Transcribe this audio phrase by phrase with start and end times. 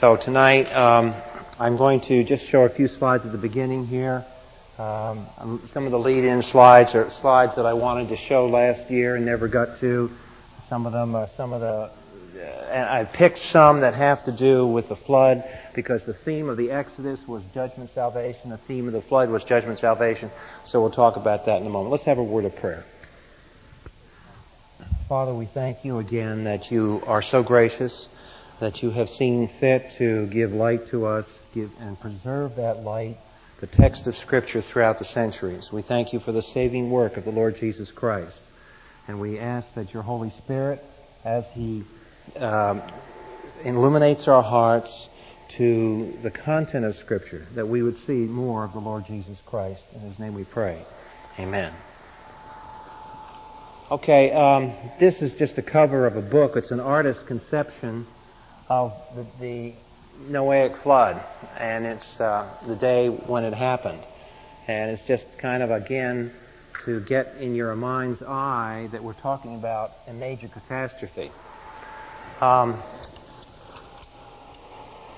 [0.00, 1.14] So tonight um,
[1.58, 4.26] I'm going to just show a few slides at the beginning here.
[4.76, 5.26] Um,
[5.72, 9.24] some of the lead-in slides are slides that I wanted to show last year and
[9.24, 10.10] never got to.
[10.68, 14.36] Some of them are some of the, uh, and I picked some that have to
[14.36, 15.42] do with the flood
[15.74, 18.50] because the theme of the Exodus was judgment, salvation.
[18.50, 20.30] The theme of the flood was judgment, salvation.
[20.64, 21.90] So we'll talk about that in a moment.
[21.90, 22.84] Let's have a word of prayer.
[25.08, 28.08] Father, we thank you again that you are so gracious
[28.60, 33.18] that you have seen fit to give light to us give, and preserve that light,
[33.60, 35.70] the text of Scripture throughout the centuries.
[35.72, 38.36] We thank you for the saving work of the Lord Jesus Christ.
[39.08, 40.82] And we ask that your Holy Spirit,
[41.24, 41.84] as He
[42.38, 42.82] um,
[43.64, 44.90] illuminates our hearts
[45.58, 49.82] to the content of Scripture, that we would see more of the Lord Jesus Christ.
[49.94, 50.84] In His name we pray.
[51.38, 51.74] Amen.
[53.90, 56.56] Okay, um, this is just a cover of a book.
[56.56, 58.06] It's an artist's conception
[58.68, 59.74] of the, the
[60.30, 61.22] Noahic flood,
[61.58, 64.02] and it's uh, the day when it happened.
[64.66, 66.32] And it's just kind of, again,
[66.84, 71.30] to get in your mind's eye that we're talking about a major catastrophe.
[72.40, 72.82] Um,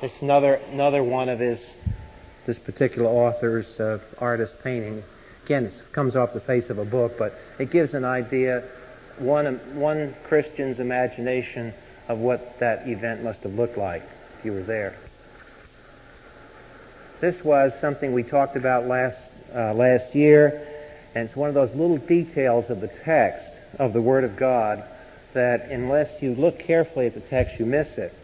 [0.03, 1.59] it's another another one of his
[2.47, 5.03] this particular author's uh, artist painting.
[5.45, 8.69] Again, it comes off the face of a book, but it gives an idea,
[9.19, 11.75] one one Christian's imagination
[12.09, 14.03] of what that event must have looked like
[14.39, 14.97] if you were there.
[17.21, 19.19] This was something we talked about last
[19.55, 20.67] uh, last year,
[21.15, 23.45] and it's one of those little details of the text
[23.79, 24.85] of the Word of God
[25.35, 28.15] that unless you look carefully at the text, you miss it.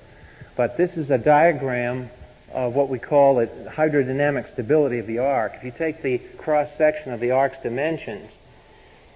[0.57, 2.11] But this is a diagram
[2.53, 5.55] of what we call the hydrodynamic stability of the ark.
[5.57, 8.31] If you take the cross section of the ark's dimensions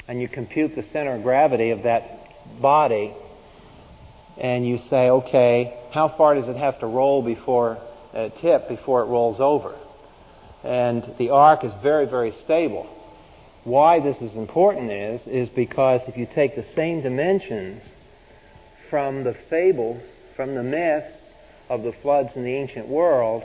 [0.09, 3.15] and you compute the center of gravity of that body,
[4.39, 7.79] and you say, okay, how far does it have to roll before
[8.15, 9.75] uh, tip before it rolls over?
[10.65, 12.89] And the ark is very, very stable.
[13.65, 17.83] Why this is important is is because if you take the same dimensions
[18.89, 20.01] from the fable,
[20.37, 21.05] from the myth
[21.69, 23.43] of the floods in the ancient world,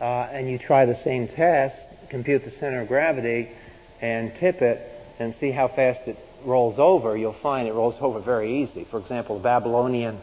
[0.00, 1.76] uh, and you try the same test,
[2.10, 3.50] compute the center of gravity,
[4.00, 4.80] and tip it,
[5.18, 8.86] and see how fast it rolls over, you'll find it rolls over very easy.
[8.90, 10.18] For example, the Babylonian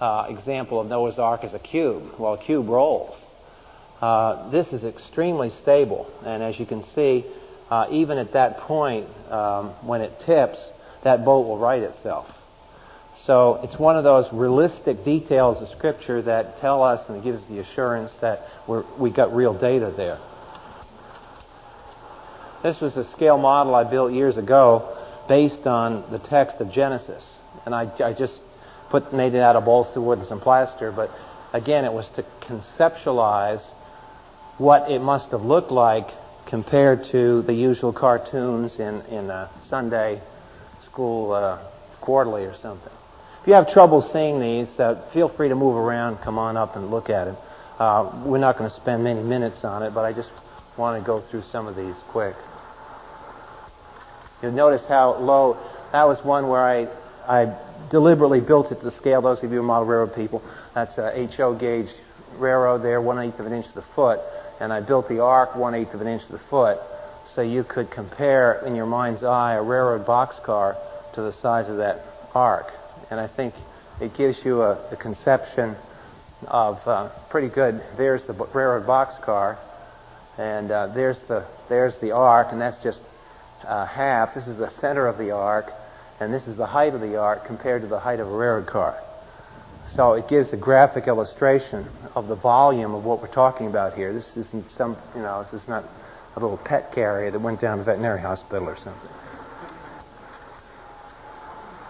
[0.00, 2.12] uh, example of Noah's Ark is a cube.
[2.18, 3.16] Well, a cube rolls.
[4.00, 7.24] Uh, this is extremely stable, and as you can see,
[7.70, 10.58] uh, even at that point, um, when it tips,
[11.04, 12.26] that boat will right itself.
[13.26, 17.58] So it's one of those realistic details of Scripture that tell us and gives the
[17.60, 18.40] assurance that
[18.98, 20.18] we got real data there.
[22.62, 24.96] This was a scale model I built years ago
[25.30, 27.22] based on the text of Genesis.
[27.64, 28.36] And I, I just
[28.90, 31.08] put made it out of balsa wood and some plaster, but
[31.52, 33.64] again, it was to conceptualize
[34.58, 36.08] what it must have looked like
[36.48, 40.20] compared to the usual cartoons in, in a Sunday
[40.90, 41.62] school uh,
[42.00, 42.92] quarterly or something.
[43.40, 46.74] If you have trouble seeing these, uh, feel free to move around, come on up
[46.74, 47.36] and look at it.
[47.78, 50.30] Uh, we're not going to spend many minutes on it, but I just
[50.76, 52.34] want to go through some of these quick.
[54.42, 55.58] You'll notice how low,
[55.92, 56.88] that was one where I,
[57.26, 57.56] I
[57.90, 59.22] deliberately built it to the scale.
[59.22, 60.42] Those of you who model railroad people,
[60.74, 61.88] that's a HO gauge
[62.38, 64.20] railroad there, one eighth of an inch to the foot.
[64.60, 66.78] And I built the ark one eighth of an inch to the foot
[67.34, 70.76] so you could compare in your mind's eye a railroad boxcar
[71.14, 72.66] to the size of that ark.
[73.10, 73.54] And I think
[74.00, 75.76] it gives you a, a conception
[76.46, 77.82] of uh, pretty good.
[77.96, 79.58] There's the railroad boxcar,
[80.38, 83.00] and uh, there's the there's the ark, and that's just
[83.66, 84.34] uh, half.
[84.34, 85.70] This is the center of the ark,
[86.20, 88.66] and this is the height of the ark compared to the height of a railroad
[88.66, 88.98] car.
[89.94, 94.12] So it gives a graphic illustration of the volume of what we're talking about here.
[94.12, 95.84] This isn't some, you know, this is not
[96.36, 99.10] a little pet carrier that went down to veterinary hospital or something.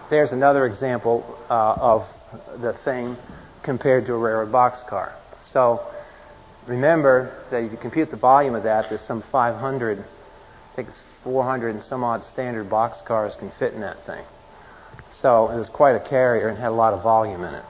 [0.09, 2.07] There's another example uh, of
[2.59, 3.15] the thing
[3.63, 5.13] compared to a railroad boxcar.
[5.53, 5.85] So
[6.67, 10.03] remember that if you compute the volume of that, there's some 500,
[10.71, 14.23] I think it's 400 and some odd standard box cars can fit in that thing.
[15.21, 17.65] So it was quite a carrier and had a lot of volume in it.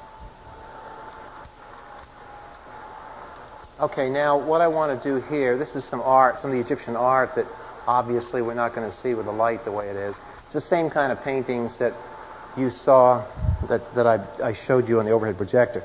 [3.80, 6.64] Okay, now what I want to do here, this is some art, some of the
[6.64, 7.48] Egyptian art that
[7.88, 10.16] obviously we're not going to see with the light the way it is.
[10.46, 11.94] It's the same kind of paintings that
[12.56, 13.26] you saw,
[13.68, 15.84] that, that I, I showed you on the overhead projector.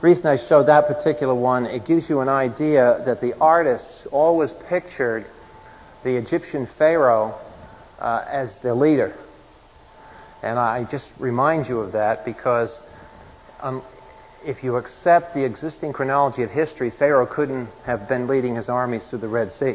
[0.00, 4.06] The reason I showed that particular one, it gives you an idea that the artists
[4.12, 5.24] always pictured
[6.06, 7.36] the Egyptian Pharaoh
[7.98, 9.12] uh, as the leader.
[10.40, 12.70] And I just remind you of that because
[13.60, 13.82] um,
[14.44, 19.02] if you accept the existing chronology of history, Pharaoh couldn't have been leading his armies
[19.10, 19.74] through the Red Sea.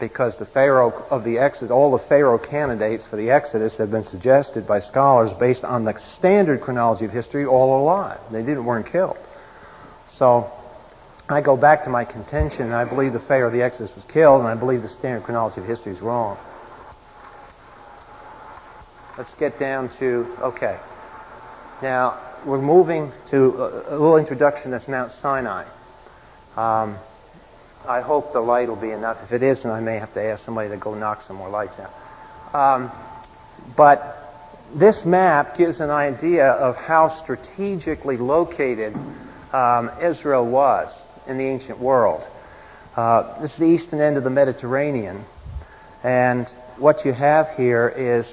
[0.00, 4.04] Because the Pharaoh of the Exodus, all the Pharaoh candidates for the Exodus have been
[4.04, 8.18] suggested by scholars based on the standard chronology of history all alive.
[8.32, 9.16] They didn't weren't killed.
[10.18, 10.50] So
[11.28, 14.40] I go back to my contention, I believe the Pharaoh of the Exodus was killed,
[14.40, 16.38] and I believe the standard chronology of history is wrong.
[19.18, 20.78] Let's get down to, okay.
[21.82, 23.36] Now, we're moving to
[23.90, 25.64] a, little introduction that's Mount Sinai.
[26.56, 26.96] Um,
[27.88, 29.18] I hope the light will be enough.
[29.24, 31.74] If it isn't, I may have to ask somebody to go knock some more lights
[31.80, 32.54] out.
[32.54, 32.92] Um,
[33.76, 34.32] but
[34.76, 38.94] this map gives an idea of how strategically located
[39.52, 40.92] um, Israel was
[41.26, 42.26] in the ancient world.
[42.96, 45.24] Uh, this is the eastern end of the Mediterranean,
[46.02, 48.26] and what you have here is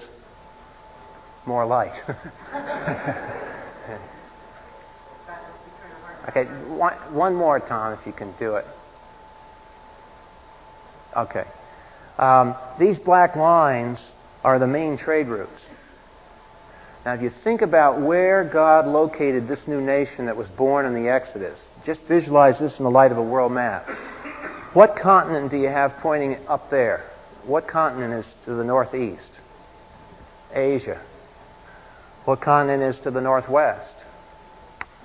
[1.46, 1.94] more light.
[6.30, 8.66] okay, one, one more, Tom, if you can do it.
[11.16, 11.46] Okay.
[12.18, 14.00] Um, these black lines
[14.44, 15.62] are the main trade routes.
[17.06, 20.94] Now, if you think about where God located this new nation that was born in
[20.94, 23.90] the Exodus, just visualize this in the light of a world map.
[24.74, 27.04] What continent do you have pointing up there?
[27.46, 29.32] What continent is to the northeast?
[30.54, 31.02] Asia.
[32.24, 33.94] What continent is to the northwest?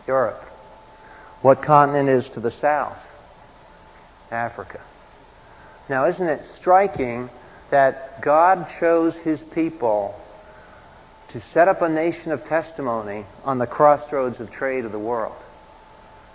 [0.07, 0.41] Europe.
[1.43, 2.97] What continent is to the south?
[4.31, 4.81] Africa.
[5.89, 7.29] Now, isn't it striking
[7.71, 10.15] that God chose his people
[11.33, 15.37] to set up a nation of testimony on the crossroads of trade of the world?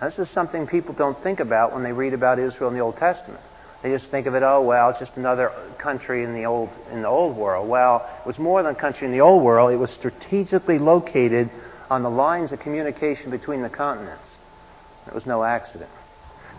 [0.01, 2.98] This is something people don't think about when they read about Israel in the Old
[2.98, 3.42] Testament.
[3.81, 7.01] They just think of it, oh well, it's just another country in the old in
[7.01, 7.68] the old world.
[7.68, 9.74] Well, it was more than a country in the old world.
[9.74, 11.50] It was strategically located
[11.90, 14.24] on the lines of communication between the continents.
[15.07, 15.90] It was no accident.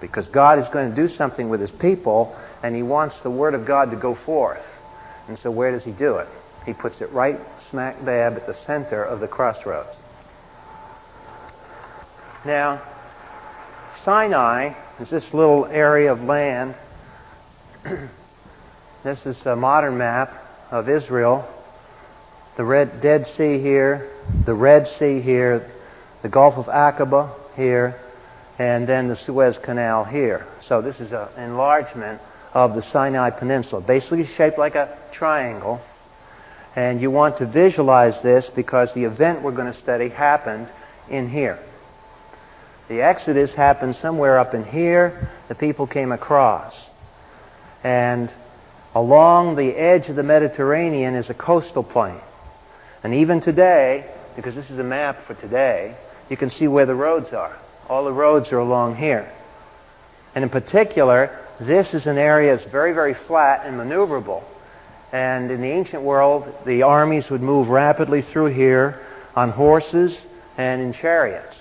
[0.01, 3.55] Because God is going to do something with his people, and he wants the word
[3.55, 4.65] of God to go forth.
[5.29, 6.29] And so where does he do it?
[6.67, 7.39] He puts it right
[7.71, 9.97] smack dab at the center of the crossroads.
[12.45, 12.83] Now,
[14.05, 16.75] Sinai is this little area of land
[19.05, 20.33] this is a modern map
[20.71, 21.47] of Israel.
[22.57, 24.11] The Red, Dead Sea here,
[24.47, 25.71] the Red Sea here,
[26.23, 28.01] the Gulf of Aqaba here,
[28.59, 30.47] and then the Suez Canal here.
[30.67, 32.23] So this is an enlargement
[32.55, 35.81] of the Sinai Peninsula, basically shaped like a triangle.
[36.77, 40.69] And you want to visualize this because the event we're going to study happened
[41.09, 41.59] in here.
[42.89, 45.29] The Exodus happened somewhere up in here.
[45.49, 46.75] The people came across.
[47.83, 48.31] And
[48.95, 52.21] along the edge of the Mediterranean is a coastal plain.
[53.03, 55.97] And even today, because this is a map for today,
[56.29, 57.57] you can see where the roads are.
[57.89, 59.31] All the roads are along here.
[60.35, 64.43] And in particular, this is an area that's very, very flat and maneuverable.
[65.15, 69.01] And in the ancient world, the armies would move rapidly through here
[69.37, 70.19] on horses
[70.59, 71.55] and in chariots.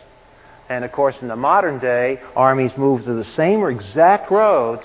[0.70, 4.82] And of course, in the modern day, armies move to the same exact roads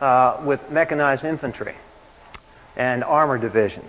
[0.00, 1.74] uh, with mechanized infantry
[2.74, 3.84] and armor division.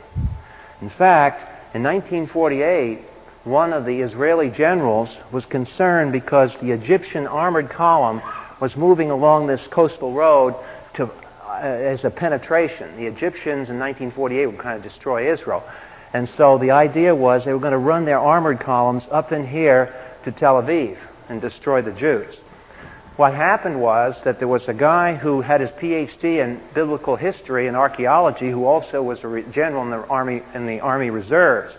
[0.81, 2.99] In fact, in 1948,
[3.45, 8.21] one of the Israeli generals was concerned because the Egyptian armored column
[8.59, 10.53] was moving along this coastal road
[10.95, 11.09] to,
[11.51, 12.95] Uh, as a penetration.
[12.95, 15.69] The Egyptians in 1948 would kind of destroy Israel.
[16.13, 19.45] And so the idea was they were going to run their armored columns up in
[19.45, 19.93] here
[20.23, 22.37] to Tel Aviv and destroy the Jews.
[23.17, 27.67] What happened was that there was a guy who had his PhD in biblical history
[27.67, 31.73] and archaeology who also was a general in the army in the army reserves.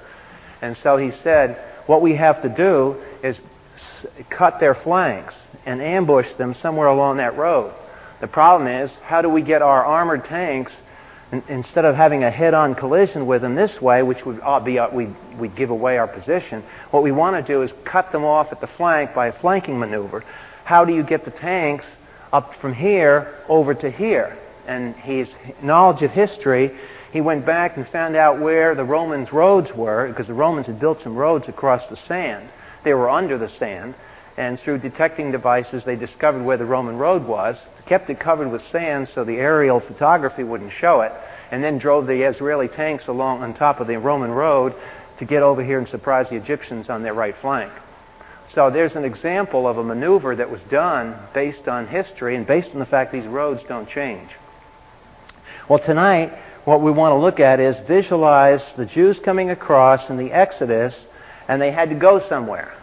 [0.61, 3.39] And so he said, what we have to do is
[4.29, 5.33] cut their flanks
[5.65, 7.73] and ambush them somewhere along that road.
[8.23, 10.73] The problem is, how do we get our armored tanks
[11.49, 15.09] instead of having a head-on collision with them this way, which would be uh, we
[15.39, 18.63] we'd give away our position, what we want to do is cut them off at
[18.63, 20.25] the flank by a flanking maneuver
[20.65, 21.85] how do you get the tanks
[22.33, 24.37] up from here over to here?
[24.67, 25.29] And his
[25.63, 26.79] knowledge of history,
[27.13, 30.79] he went back and found out where the Romans' roads were, because the Romans had
[30.79, 32.49] built some roads across the sand.
[32.85, 33.95] They were under the sand.
[34.43, 37.57] And through detecting devices, they discovered where the Roman road was,
[37.87, 41.13] kept it covered with sand so the aerial photography wouldn't show it,
[41.53, 44.75] and then drove the Israeli tanks along on top of the Roman road
[45.21, 47.73] to get over here and surprise the Egyptians on their right flank.
[48.53, 52.71] So there's an example of a maneuver that was done based on history and based
[52.73, 54.29] on the fact these roads don't change.
[55.69, 60.17] Well, tonight, what we want to look at is visualize the Jews coming across in
[60.17, 60.97] the Exodus,
[61.47, 62.75] and they had to go somewhere.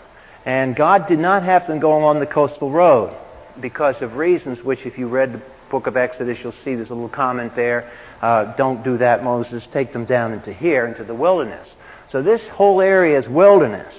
[0.50, 3.16] And God did not have them go along the coastal road
[3.62, 6.96] because of reasons which, if you read the book of Exodus, you'll see there's a
[6.96, 7.92] little comment there.
[8.20, 9.64] Uh, don't do that, Moses.
[9.72, 11.68] Take them down into here, into the wilderness.
[12.12, 13.94] So this whole area is wilderness.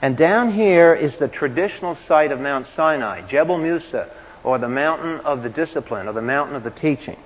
[0.00, 4.08] And down here is the traditional site of Mount Sinai, Jebel Musa,
[4.44, 7.18] or the mountain of the discipline, or the mountain of the teaching.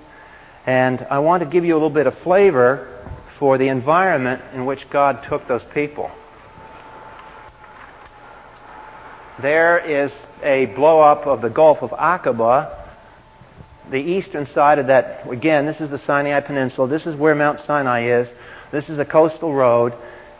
[0.65, 2.87] And I want to give you a little bit of flavor
[3.37, 6.09] for the environment in which God took those people.
[9.41, 10.11] There is
[10.43, 12.77] a blow up of the Gulf of Aqaba.
[13.89, 16.87] The eastern side of that, again, this is the Sinai Peninsula.
[16.87, 18.27] This is where Mount Sinai is.
[18.71, 19.93] This is a coastal road.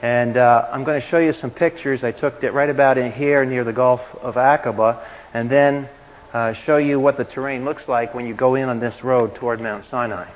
[0.03, 2.03] And uh, I'm going to show you some pictures.
[2.03, 5.03] I took it right about in here near the Gulf of Aqaba.
[5.34, 5.89] And then
[6.31, 9.34] uh, show you what the terrain looks like when you go in on this road
[9.34, 10.29] toward Mount Sinai.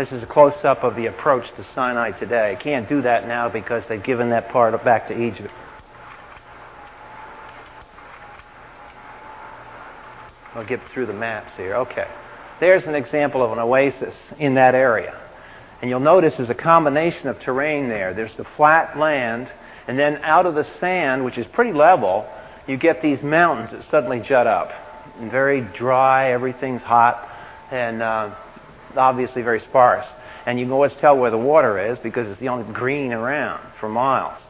[0.00, 2.56] This is a close up of the approach to Sinai today.
[2.62, 5.52] Can't do that now because they've given that part back to Egypt.
[10.54, 11.74] I'll get through the maps here.
[11.74, 12.08] Okay.
[12.60, 15.20] There's an example of an oasis in that area.
[15.82, 18.14] And you'll notice there's a combination of terrain there.
[18.14, 19.52] There's the flat land,
[19.86, 22.26] and then out of the sand, which is pretty level,
[22.66, 24.70] you get these mountains that suddenly jut up.
[25.18, 27.28] And very dry, everything's hot,
[27.70, 28.34] and uh,
[28.96, 30.06] obviously very sparse.
[30.46, 33.60] And you can always tell where the water is because it's the only green around
[33.78, 34.40] for miles.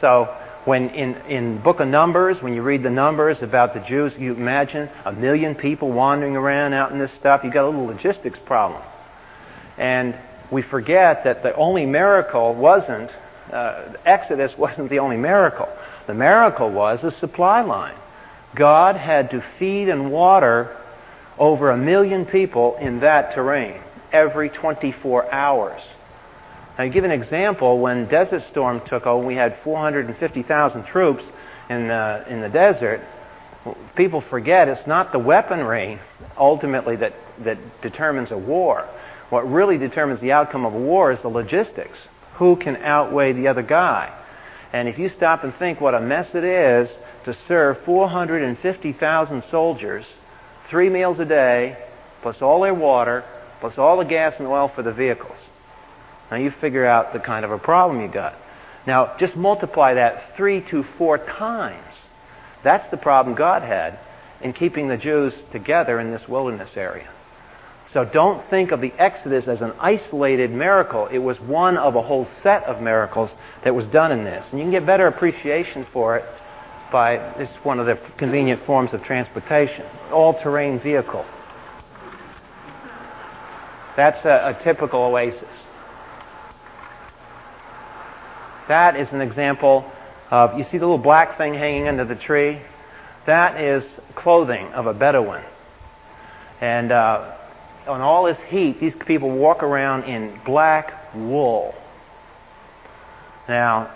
[0.00, 0.34] So
[0.64, 4.34] when in, in book of Numbers, when you read the numbers about the Jews, you
[4.34, 7.42] imagine a million people wandering around out in this stuff.
[7.44, 8.82] You got a little logistics problem.
[9.78, 10.18] And
[10.52, 13.10] we forget that the only miracle wasn't,
[13.52, 15.68] uh, Exodus wasn't the only miracle.
[16.06, 17.96] The miracle was the supply line.
[18.54, 20.76] God had to feed and water
[21.40, 23.80] over a million people in that terrain
[24.12, 25.80] every 24 hours.
[26.78, 31.24] Now, to give an example, when Desert Storm took over, we had 450,000 troops
[31.70, 33.00] in the, in the desert.
[33.96, 35.98] People forget it's not the weaponry
[36.38, 38.86] ultimately that, that determines a war.
[39.30, 41.98] What really determines the outcome of a war is the logistics.
[42.34, 44.14] Who can outweigh the other guy?
[44.72, 46.88] And if you stop and think what a mess it is
[47.24, 50.04] to serve 450,000 soldiers
[50.70, 51.76] three meals a day,
[52.22, 53.24] plus all their water,
[53.60, 55.36] plus all the gas and oil for the vehicles.
[56.30, 58.34] Now you figure out the kind of a problem you got.
[58.86, 61.84] Now just multiply that three to four times.
[62.62, 63.98] That's the problem God had
[64.40, 67.10] in keeping the Jews together in this wilderness area.
[67.92, 71.08] So don't think of the Exodus as an isolated miracle.
[71.08, 73.30] It was one of a whole set of miracles
[73.64, 74.44] that was done in this.
[74.50, 76.24] And you can get better appreciation for it
[76.90, 81.24] by it's one of the convenient forms of transportation, all-terrain vehicle.
[83.96, 85.48] That's a, a typical oasis.
[88.68, 89.90] That is an example
[90.30, 92.62] of you see the little black thing hanging under the tree.
[93.26, 95.44] That is clothing of a Bedouin,
[96.60, 97.36] and uh,
[97.86, 101.74] on all this heat, these people walk around in black wool.
[103.48, 103.90] Now,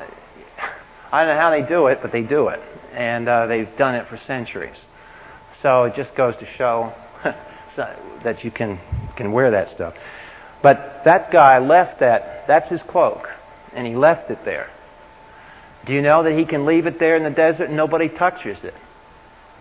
[1.15, 2.61] I don't know how they do it, but they do it
[2.93, 4.75] and uh, they've done it for centuries.
[5.63, 6.93] So it just goes to show
[7.77, 8.81] that you can
[9.17, 9.95] can wear that stuff.
[10.61, 12.49] But that guy left that.
[12.49, 13.29] That's his cloak,
[13.75, 14.69] and he left it there.
[15.87, 18.65] Do you know that he can leave it there in the desert and nobody touches
[18.65, 18.75] it?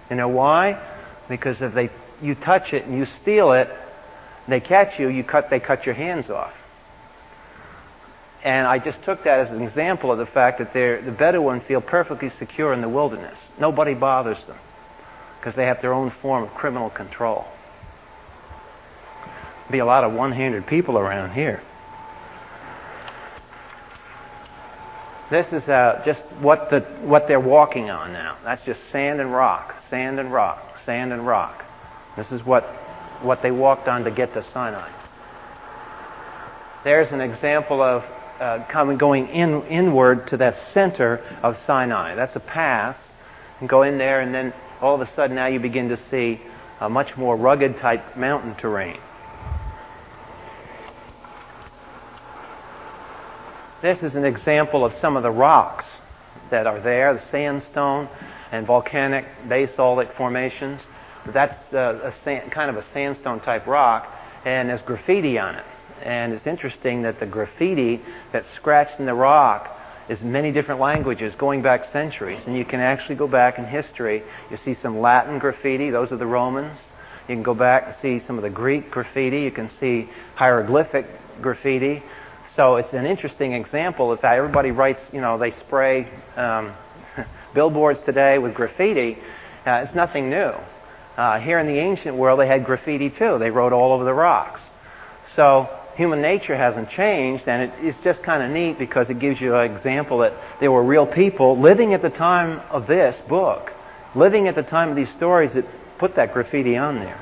[0.10, 0.82] You know why?
[1.30, 3.70] Because if they you touch it and you steal it,
[4.48, 5.08] they catch you.
[5.08, 6.54] You cut they cut your hands off.
[8.44, 11.80] And I just took that as an example of the fact that the Bedouin feel
[11.80, 13.38] perfectly secure in the wilderness.
[13.58, 14.58] Nobody bothers them
[15.40, 17.46] because they have their own form of criminal control.
[19.72, 21.62] Be a lot of one-handed people around here.
[25.32, 28.38] This is uh, just what the what they're walking on now.
[28.44, 31.64] That's just sand and rock, sand and rock, sand and rock.
[32.18, 32.66] This is what
[33.22, 34.92] what they walked on to get to Sinai.
[36.84, 38.04] There's an example of
[38.44, 42.14] uh, coming, going in, inward to that center of Sinai.
[42.16, 42.98] That's a pass.
[43.62, 46.42] And go in there, and then all of a sudden now you begin to see
[46.82, 49.00] a much more rugged type mountain terrain.
[53.82, 55.86] This is an example of some of the rocks
[56.52, 58.10] that are there, the sandstone
[58.52, 60.82] and volcanic basaltic formations.
[61.28, 64.06] That's uh, a sand, kind of a sandstone type rock,
[64.44, 65.66] and there's graffiti on it.
[66.02, 69.70] And it's interesting that the graffiti that's scratched in the rock
[70.10, 72.42] is many different languages going back centuries.
[72.46, 74.24] And you can actually go back in history.
[74.52, 76.78] You see some Latin graffiti, those are the Romans.
[77.28, 79.42] You can go back and see some of the Greek graffiti.
[79.42, 81.06] You can see hieroglyphic
[81.42, 82.04] graffiti.
[82.56, 86.74] So it's an interesting example of that everybody writes, you know, they spray um,
[87.56, 89.18] billboards today with graffiti.
[89.66, 90.54] Uh, it's nothing new.
[91.16, 93.38] Uh, here in the ancient world, they had graffiti too.
[93.40, 94.60] They wrote all over the rocks.
[95.36, 99.40] So human nature hasn't changed, and it, it's just kind of neat because it gives
[99.40, 103.72] you an example that there were real people living at the time of this book,
[104.16, 105.66] living at the time of these stories that
[106.00, 107.20] put that graffiti on there.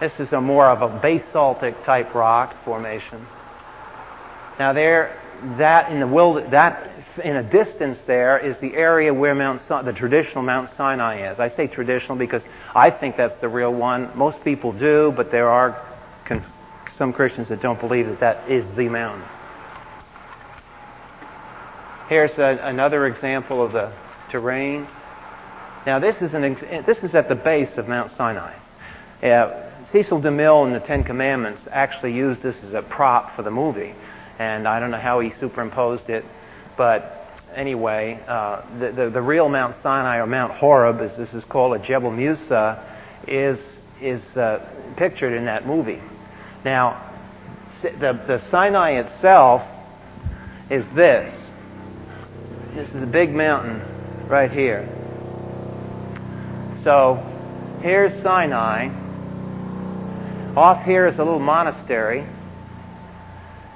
[0.00, 3.26] This is a more of a basaltic type rock formation.
[4.58, 5.18] Now there,
[5.58, 9.92] that in the wild, that in a distance there is the area where Mount the
[9.92, 11.38] traditional Mount Sinai is.
[11.38, 12.42] I say traditional because
[12.74, 14.16] I think that's the real one.
[14.16, 15.80] Most people do, but there are
[16.24, 16.44] con-
[16.96, 19.24] some Christians that don't believe that that is the mountain.
[22.08, 23.92] Here's a, another example of the
[24.30, 24.86] terrain.
[25.86, 28.54] Now this is an ex- this is at the base of Mount Sinai.
[29.22, 33.50] Uh, Cecil DeMille in the Ten Commandments actually used this as a prop for the
[33.50, 33.94] movie,
[34.38, 36.24] and I don't know how he superimposed it
[36.76, 41.44] but anyway, uh, the, the, the, real Mount Sinai or Mount Horeb, as this is
[41.44, 42.84] called, a Jebel Musa,
[43.26, 43.58] is,
[44.00, 46.00] is uh, pictured in that movie.
[46.64, 47.12] Now,
[47.82, 47.90] the,
[48.26, 49.62] the Sinai itself
[50.70, 51.32] is this.
[52.74, 54.88] This is a big mountain right here.
[56.82, 57.16] So,
[57.82, 58.88] here's Sinai.
[60.56, 62.26] Off here is a little monastery.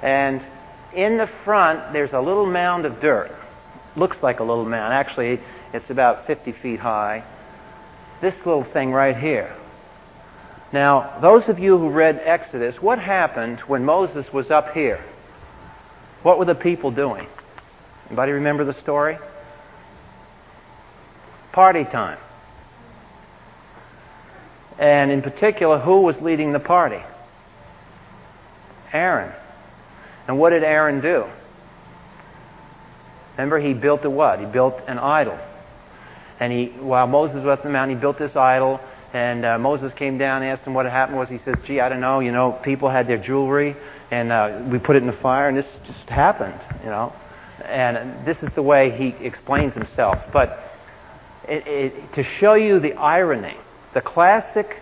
[0.01, 0.41] And
[0.93, 3.31] in the front, there's a little mound of dirt.
[3.95, 4.93] Looks like a little mound.
[4.93, 5.39] Actually,
[5.73, 7.23] it's about 50 feet high.
[8.21, 9.55] This little thing right here.
[10.71, 15.03] Now, those of you who read Exodus, what happened when Moses was up here?
[16.21, 17.27] What were the people doing?
[18.07, 19.17] Anybody remember the story?
[21.51, 22.19] Party time.
[24.77, 27.03] And in particular, who was leading the party?
[28.93, 29.33] Aaron.
[30.29, 31.25] And what did Aaron do?
[33.31, 34.39] Remember, he built a what?
[34.39, 35.39] He built an idol.
[36.39, 38.79] And he, while Moses was up the mountain, he built this idol.
[39.11, 41.17] And uh, Moses came down and asked him what had happened.
[41.17, 42.19] Was he says, "Gee, I don't know.
[42.19, 43.75] You know, people had their jewelry,
[44.11, 46.61] and uh, we put it in the fire, and this just happened.
[46.83, 47.11] You know."
[47.65, 50.19] And this is the way he explains himself.
[50.31, 50.59] But
[51.47, 53.57] it, it, to show you the irony,
[53.95, 54.77] the classic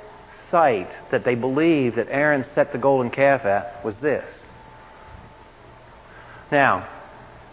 [0.51, 4.25] site that they believe that Aaron set the golden calf at was this.
[6.51, 6.87] Now,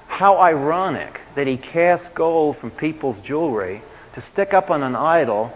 [0.06, 3.82] how ironic that he cast gold from people's jewelry
[4.14, 5.52] to stick up on an idol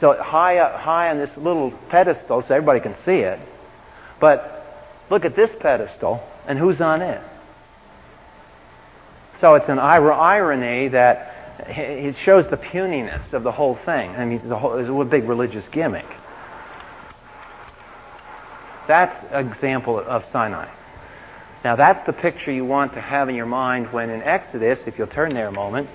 [0.00, 3.40] so high up, high on this little pedestal so everybody can see it.
[4.20, 4.64] But
[5.10, 7.20] look at this pedestal and who's on it?
[9.40, 11.34] So it's an irony that
[11.68, 14.10] it shows the puniness of the whole thing.
[14.10, 16.06] I mean, it's a, whole, it's a big religious gimmick.
[18.86, 20.68] That's an example of Sinai.
[21.64, 24.96] Now, that's the picture you want to have in your mind when in Exodus, if
[24.96, 25.88] you'll turn there a moment,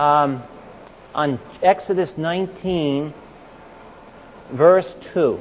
[0.00, 0.42] Um,
[1.14, 3.12] on Exodus 19,
[4.52, 5.40] verse 2.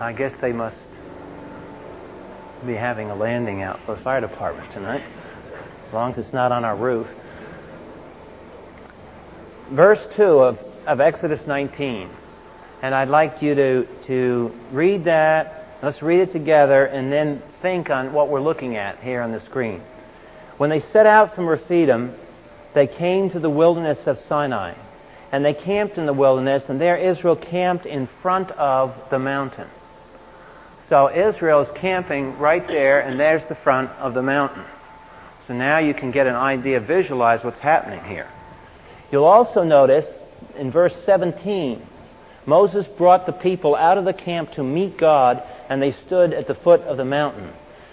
[0.00, 0.76] I guess they must
[2.66, 5.04] be having a landing out for the fire department tonight,
[5.86, 7.06] as long as it's not on our roof.
[9.70, 12.10] Verse 2 of, of Exodus 19.
[12.82, 15.78] And I'd like you to, to read that.
[15.82, 19.40] Let's read it together and then think on what we're looking at here on the
[19.40, 19.80] screen.
[20.58, 22.14] When they set out from Rephidim,
[22.74, 24.74] they came to the wilderness of Sinai.
[25.30, 29.68] And they camped in the wilderness, and there Israel camped in front of the mountain.
[30.88, 34.64] So Israel is camping right there, and there's the front of the mountain.
[35.46, 38.28] So now you can get an idea, visualize what's happening here.
[39.10, 40.04] You'll also notice
[40.56, 41.80] in verse 17
[42.44, 46.48] Moses brought the people out of the camp to meet God, and they stood at
[46.48, 47.52] the foot of the mountain.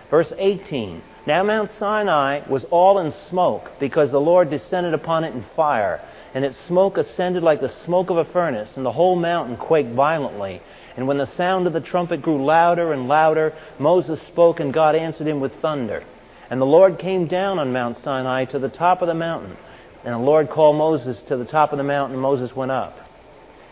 [0.10, 5.36] Verse 18 Now Mount Sinai was all in smoke, because the Lord descended upon it
[5.36, 6.02] in fire,
[6.34, 9.92] and its smoke ascended like the smoke of a furnace, and the whole mountain quaked
[9.92, 10.62] violently.
[10.98, 14.96] And when the sound of the trumpet grew louder and louder, Moses spoke, and God
[14.96, 16.04] answered him with thunder.
[16.50, 19.56] And the Lord came down on Mount Sinai to the top of the mountain.
[20.04, 22.98] And the Lord called Moses to the top of the mountain, and Moses went up.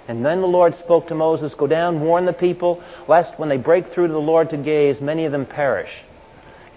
[0.08, 3.58] And then the Lord spoke to Moses, Go down, warn the people, lest when they
[3.58, 5.91] break through to the Lord to gaze, many of them perish.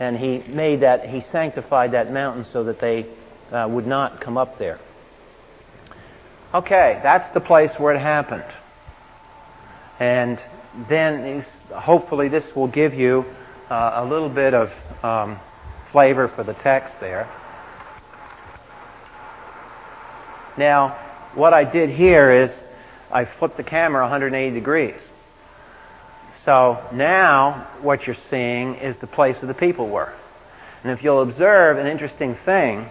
[0.00, 3.06] And he made that, he sanctified that mountain so that they
[3.52, 4.80] uh, would not come up there.
[6.52, 8.44] Okay, that's the place where it happened.
[10.00, 10.40] And
[10.88, 13.24] then hopefully this will give you
[13.68, 14.70] uh, a little bit of
[15.04, 15.38] um,
[15.92, 17.28] flavor for the text there.
[20.58, 20.98] Now,
[21.34, 22.50] what I did here is
[23.12, 25.00] I flipped the camera 180 degrees.
[26.44, 30.12] So now what you're seeing is the place where the people were.
[30.82, 32.86] And if you'll observe an interesting thing,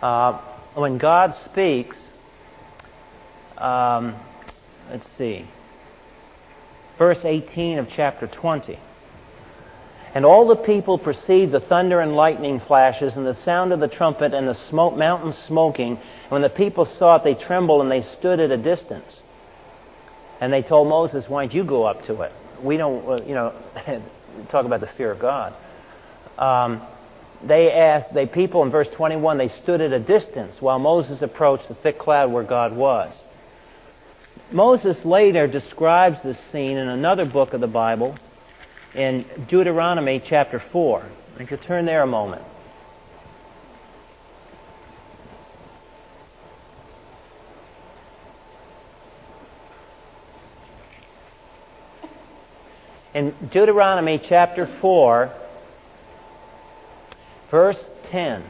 [0.00, 0.40] uh,
[0.74, 1.96] when God speaks,
[3.58, 4.14] um,
[4.90, 5.46] let's see,
[6.98, 8.78] verse 18 of chapter 20.
[10.14, 13.88] And all the people perceived the thunder and lightning flashes and the sound of the
[13.88, 15.96] trumpet and the smoke, mountain smoking.
[15.96, 19.20] And when the people saw it, they trembled and they stood at a distance.
[20.40, 22.32] And they told Moses, Why don't you go up to it?
[22.62, 23.52] We don't, uh, you know,
[24.50, 25.52] talk about the fear of God.
[26.38, 26.86] Um,
[27.44, 31.68] they asked, they people in verse 21, they stood at a distance while Moses approached
[31.68, 33.14] the thick cloud where God was.
[34.52, 38.16] Moses later describes this scene in another book of the Bible,
[38.94, 41.04] in Deuteronomy chapter 4.
[41.38, 42.42] I could turn there a moment.
[53.14, 55.32] In Deuteronomy chapter 4,
[57.50, 58.44] verse 10,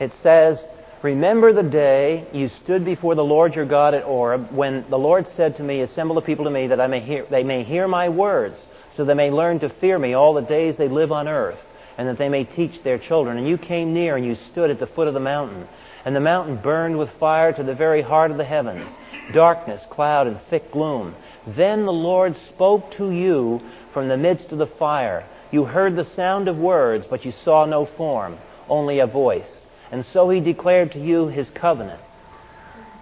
[0.00, 0.62] it says,
[1.02, 5.26] Remember the day you stood before the Lord your God at Horeb, when the Lord
[5.34, 7.88] said to me, Assemble the people to me, that I may hear, they may hear
[7.88, 8.60] my words
[8.96, 11.58] so they may learn to fear me all the days they live on earth,
[11.98, 13.38] and that they may teach their children.
[13.38, 15.66] And you came near, and you stood at the foot of the mountain.
[16.04, 18.90] And the mountain burned with fire to the very heart of the heavens
[19.32, 21.14] darkness, cloud, and thick gloom.
[21.46, 23.60] Then the Lord spoke to you
[23.92, 25.24] from the midst of the fire.
[25.50, 29.50] You heard the sound of words, but you saw no form, only a voice.
[29.90, 32.00] And so he declared to you his covenant.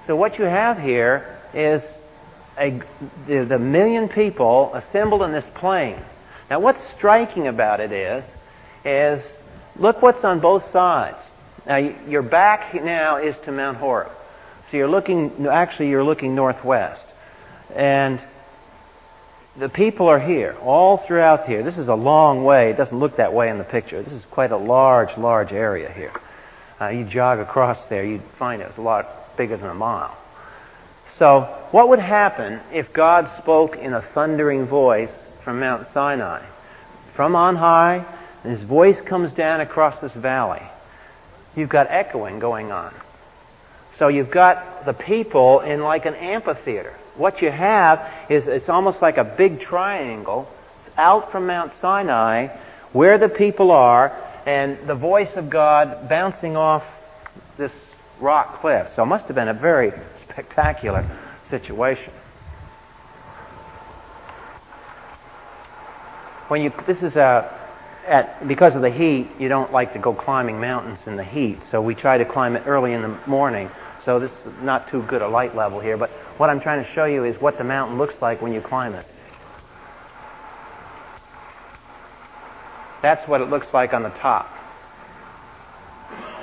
[0.07, 1.83] So what you have here is
[2.59, 2.81] a,
[3.27, 5.97] the, the million people assembled in this plain.
[6.49, 8.25] Now, what's striking about it is,
[8.85, 9.23] is
[9.77, 11.19] look what's on both sides.
[11.67, 14.11] Now, your back now is to Mount Horeb.
[14.71, 17.05] So you're looking, actually, you're looking northwest.
[17.75, 18.21] And
[19.59, 21.63] the people are here, all throughout here.
[21.63, 22.71] This is a long way.
[22.71, 24.03] It doesn't look that way in the picture.
[24.03, 26.13] This is quite a large, large area here.
[26.81, 30.17] Uh, you jog across there, you'd find it's a lot bigger than a mile.
[31.21, 35.11] So, what would happen if God spoke in a thundering voice
[35.45, 36.43] from Mount Sinai?
[37.15, 38.07] From on high,
[38.43, 40.63] and his voice comes down across this valley.
[41.55, 42.95] You've got echoing going on.
[43.99, 46.97] So you've got the people in like an amphitheater.
[47.19, 50.49] What you have is it's almost like a big triangle
[50.97, 52.47] out from Mount Sinai
[52.95, 56.85] where the people are and the voice of God bouncing off
[57.59, 57.73] this
[58.21, 58.89] rock cliff.
[58.97, 59.93] So it must have been a very
[60.33, 61.05] spectacular
[61.49, 62.13] situation.
[66.49, 67.57] When you, this is a,
[68.07, 71.59] at, because of the heat, you don't like to go climbing mountains in the heat,
[71.71, 73.71] so we try to climb it early in the morning.
[74.05, 76.91] So this is not too good a light level here, but what I'm trying to
[76.91, 79.07] show you is what the mountain looks like when you climb it.
[83.03, 84.49] That's what it looks like on the top.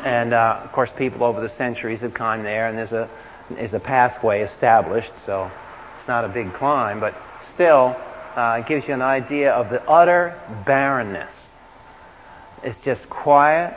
[0.04, 3.10] And uh, of course, people over the centuries have climbed there, and there's a
[3.52, 5.52] is a pathway established, so
[6.00, 7.14] it's not a big climb, but
[7.54, 7.96] still
[8.36, 11.34] uh, it gives you an idea of the utter barrenness.
[12.64, 13.76] It's just quiet,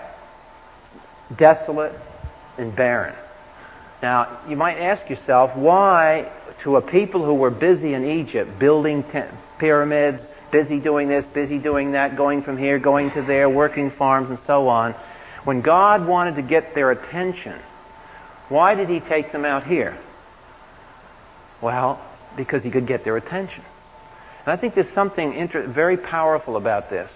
[1.36, 1.94] desolate,
[2.58, 3.14] and barren.
[4.02, 9.04] Now, you might ask yourself, why, to a people who were busy in Egypt, building
[9.58, 14.30] pyramids, busy doing this, busy doing that, going from here, going to there, working farms,
[14.30, 14.94] and so on,
[15.44, 17.58] when God wanted to get their attention,
[18.50, 19.96] why did he take them out here?
[21.62, 22.04] Well,
[22.36, 23.62] because he could get their attention.
[24.44, 27.10] And I think there's something inter- very powerful about this.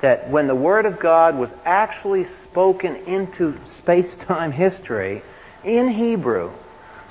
[0.00, 5.22] That when the Word of God was actually spoken into space time history
[5.64, 6.52] in Hebrew,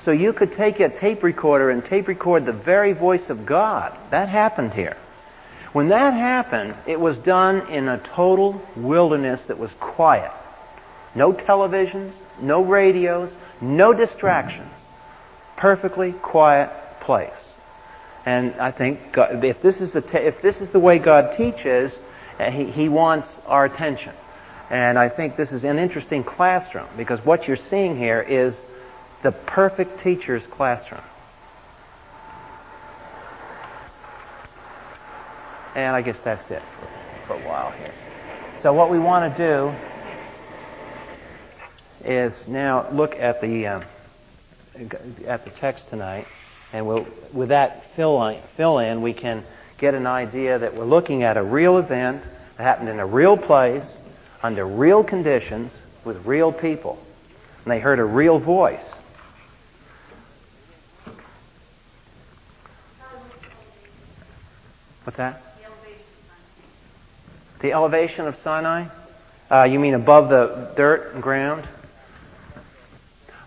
[0.04, 3.96] so you could take a tape recorder and tape record the very voice of God.
[4.10, 4.96] That happened here.
[5.72, 10.32] When that happened, it was done in a total wilderness that was quiet.
[11.14, 14.72] No televisions, no radios, no distractions.
[15.56, 17.32] Perfectly quiet place.
[18.26, 21.36] And I think God, if, this is the te- if this is the way God
[21.36, 21.92] teaches,
[22.38, 24.12] eh, he, he wants our attention.
[24.68, 28.56] And I think this is an interesting classroom because what you're seeing here is
[29.22, 31.04] the perfect teacher's classroom.
[35.76, 37.94] And I guess that's it for, for a while here.
[38.62, 39.95] So, what we want to do
[42.06, 43.84] is now look at the uh,
[45.26, 46.26] at the text tonight,
[46.72, 49.44] and we'll, with that fill in, fill in, we can
[49.78, 52.22] get an idea that we're looking at a real event
[52.56, 53.96] that happened in a real place,
[54.42, 55.72] under real conditions,
[56.04, 56.98] with real people,
[57.64, 58.84] and they heard a real voice.
[65.04, 65.42] What's that?
[67.60, 68.88] The elevation of Sinai?
[69.50, 71.66] Uh, you mean above the dirt and ground?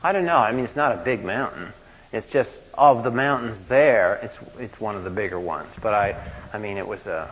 [0.01, 0.37] I don't know.
[0.37, 1.73] I mean, it's not a big mountain.
[2.11, 5.69] It's just of the mountains there, it's it's one of the bigger ones.
[5.81, 7.31] But I, I mean, it was a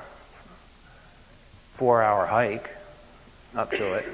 [1.78, 2.70] four-hour hike
[3.56, 4.06] up to it.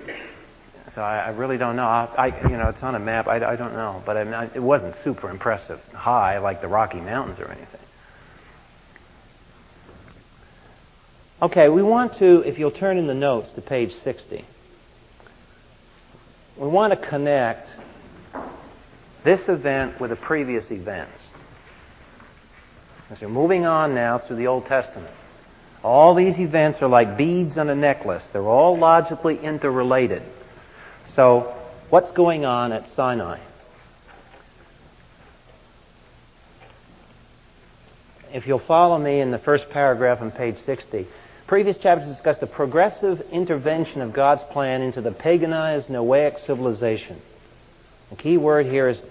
[0.94, 1.86] So I, I really don't know.
[1.86, 3.28] I, I, you know, it's on a map.
[3.28, 7.00] I, I don't know, but I mean, it wasn't super impressive, high like the Rocky
[7.00, 7.80] Mountains or anything.
[11.42, 14.46] Okay, we want to, if you'll turn in the notes to page 60,
[16.58, 17.70] we want to connect
[19.24, 21.22] this event with the previous events.
[23.10, 25.14] As we're moving on now through the Old Testament,
[25.84, 28.26] all these events are like beads on a necklace.
[28.32, 30.24] They're all logically interrelated.
[31.16, 31.54] So,
[31.90, 33.40] what's going on at Sinai?
[38.34, 41.06] If you'll follow me in the first paragraph on page 60,
[41.46, 47.22] previous chapters discuss the progressive intervention of God's plan into the paganized Noahic civilization.
[48.14, 49.02] The key word here is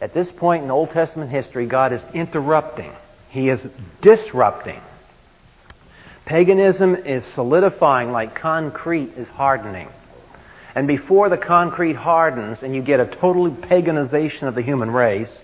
[0.00, 2.92] at this point in Old Testament history, God is interrupting,
[3.28, 3.60] He is
[4.00, 4.80] disrupting.
[6.26, 9.88] Paganism is solidifying like concrete is hardening.
[10.76, 15.36] And before the concrete hardens and you get a total paganization of the human race,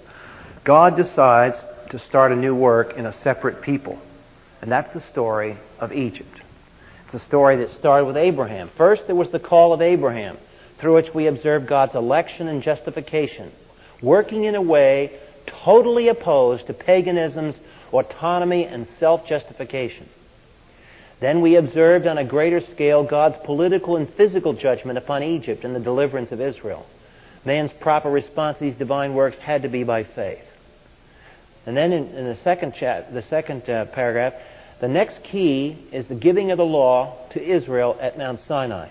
[0.65, 1.57] God decides
[1.91, 4.01] to start a new work in a separate people.
[4.63, 6.41] And that's the story of Egypt.
[7.07, 8.71] It's a story that started with Abraham.
[8.77, 10.39] First, there was the call of Abraham,
[10.79, 13.53] through which we observe God's election and justification,
[14.03, 17.59] working in a way totally opposed to paganism's
[17.93, 20.09] autonomy and self justification.
[21.21, 25.75] Then we observed on a greater scale God's political and physical judgment upon Egypt and
[25.75, 26.87] the deliverance of Israel.
[27.45, 30.45] Man's proper response to these divine works had to be by faith.
[31.67, 34.35] And then in, in the second, the second uh, paragraph,
[34.81, 38.89] the next key is the giving of the law to Israel at Mount Sinai.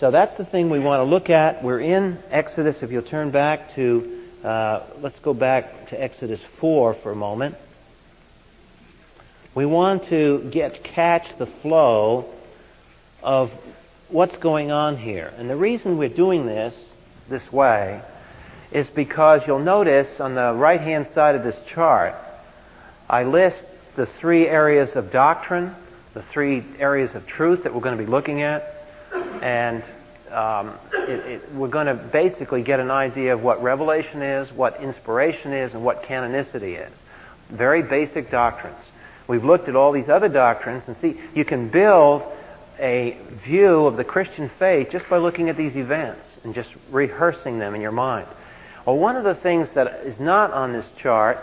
[0.00, 1.62] So that's the thing we want to look at.
[1.62, 2.82] We're in Exodus.
[2.82, 7.54] If you'll turn back to, uh, let's go back to Exodus 4 for a moment.
[9.54, 12.28] We want to get catch the flow
[13.22, 13.50] of
[14.08, 15.32] what's going on here.
[15.38, 16.74] And the reason we're doing this
[17.30, 18.02] this way
[18.72, 22.16] is because you'll notice on the right hand side of this chart,
[23.08, 23.62] I list
[23.94, 25.72] the three areas of doctrine,
[26.14, 28.74] the three areas of truth that we're going to be looking at,
[29.14, 29.82] and
[30.30, 34.80] um, it, it, we're going to basically get an idea of what revelation is, what
[34.80, 36.92] inspiration is, and what canonicity is.
[37.50, 38.84] Very basic doctrines.
[39.28, 42.22] We've looked at all these other doctrines and see you can build
[42.78, 47.58] a view of the Christian faith just by looking at these events and just rehearsing
[47.58, 48.26] them in your mind.
[48.84, 51.38] Well, one of the things that is not on this chart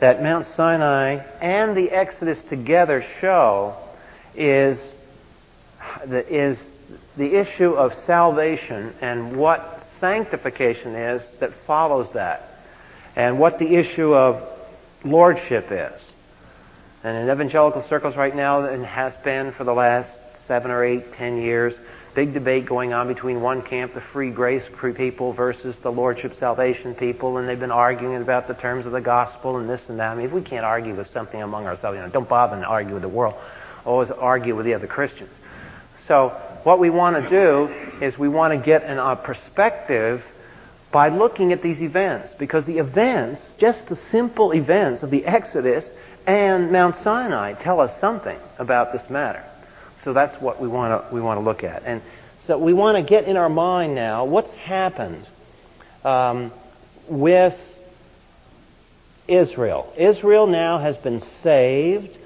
[0.00, 3.76] that Mount Sinai and the Exodus together show
[4.34, 4.78] is
[6.06, 6.58] is
[7.16, 12.42] the issue of salvation and what sanctification is that follows that,
[13.14, 14.42] and what the issue of
[15.04, 16.00] lordship is.
[17.02, 20.10] And in evangelical circles right now, and has been for the last
[20.46, 21.74] seven or eight, ten years,
[22.14, 24.64] big debate going on between one camp, the free grace
[24.96, 29.00] people, versus the lordship salvation people, and they've been arguing about the terms of the
[29.00, 30.10] gospel and this and that.
[30.10, 32.66] I mean, if we can't argue with something among ourselves, you know, don't bother to
[32.66, 33.34] argue with the world.
[33.84, 35.30] Always argue with the other Christians.
[36.08, 40.20] So, what we want to do is we want to get an, a perspective
[40.90, 45.84] by looking at these events, because the events, just the simple events of the Exodus,
[46.26, 49.44] and Mount Sinai tell us something about this matter.
[50.02, 51.84] So that's what we want to we want to look at.
[51.84, 52.02] And
[52.46, 55.24] so we want to get in our mind now what's happened
[56.02, 56.50] um,
[57.08, 57.54] with
[59.28, 59.92] Israel.
[59.96, 62.18] Israel now has been saved.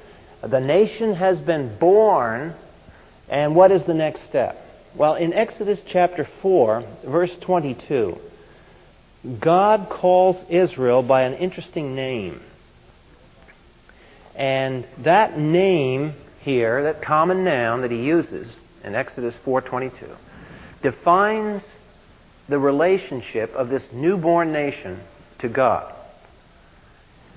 [0.43, 2.55] The nation has been born.
[3.31, 4.59] And what is the next step?
[4.97, 8.19] Well, in Exodus chapter 4, verse 22,
[9.39, 12.43] God calls Israel by an interesting name.
[14.35, 20.17] And that name here, that common noun that he uses in Exodus 4:22,
[20.83, 21.63] defines
[22.49, 25.01] the relationship of this newborn nation
[25.39, 25.93] to God.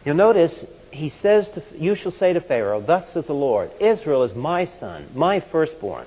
[0.06, 4.24] You'll notice he says, to, You shall say to Pharaoh, Thus saith the Lord, Israel
[4.24, 6.06] is my son, my firstborn.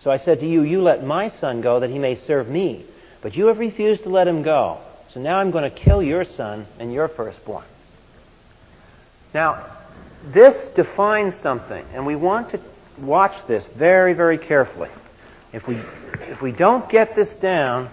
[0.00, 2.84] So I said to you, You let my son go that he may serve me.
[3.22, 4.80] But you have refused to let him go.
[5.10, 7.64] So now I'm going to kill your son and your firstborn.
[9.34, 9.76] Now,
[10.32, 12.60] this defines something, and we want to
[13.00, 14.90] watch this very, very carefully.
[15.52, 15.76] If we,
[16.22, 17.90] if we don't get this down,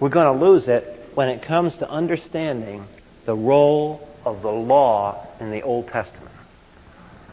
[0.00, 2.86] we're going to lose it when it comes to understanding
[3.26, 6.34] the role of the law in the Old Testament.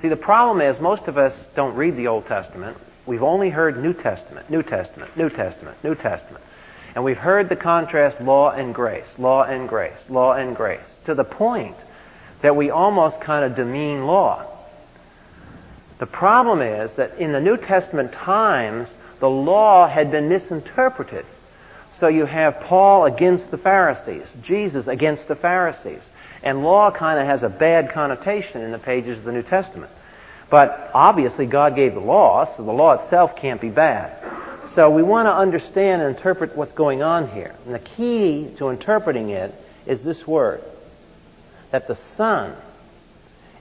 [0.01, 2.77] See, the problem is most of us don't read the Old Testament.
[3.05, 6.43] We've only heard New Testament, New Testament, New Testament, New Testament.
[6.93, 11.15] And we've heard the contrast law and grace, law and grace, law and grace, to
[11.15, 11.75] the point
[12.41, 14.45] that we almost kind of demean law.
[15.99, 21.25] The problem is that in the New Testament times, the law had been misinterpreted.
[21.99, 26.01] So you have Paul against the Pharisees, Jesus against the Pharisees.
[26.43, 29.91] And law kind of has a bad connotation in the pages of the New Testament.
[30.49, 34.69] But obviously, God gave the law, so the law itself can't be bad.
[34.75, 37.55] So we want to understand and interpret what's going on here.
[37.65, 39.53] And the key to interpreting it
[39.85, 40.61] is this word
[41.71, 42.55] that the Son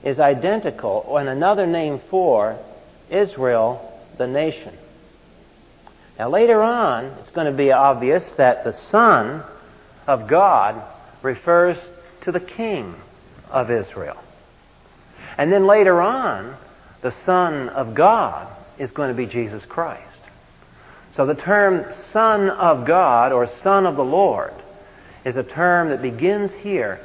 [0.03, 2.57] is identical, and another name for
[3.09, 4.77] Israel, the nation.
[6.17, 9.43] Now, later on, it's going to be obvious that the Son
[10.07, 10.83] of God
[11.21, 11.77] refers
[12.21, 12.95] to the King
[13.49, 14.17] of Israel.
[15.37, 16.57] And then later on,
[17.01, 20.03] the Son of God is going to be Jesus Christ.
[21.13, 24.53] So the term Son of God or Son of the Lord
[25.23, 26.99] is a term that begins here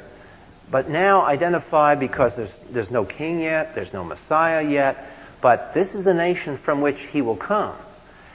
[0.71, 4.97] but now identified because there's, there's no king yet, there's no Messiah yet,
[5.41, 7.77] but this is the nation from which he will come.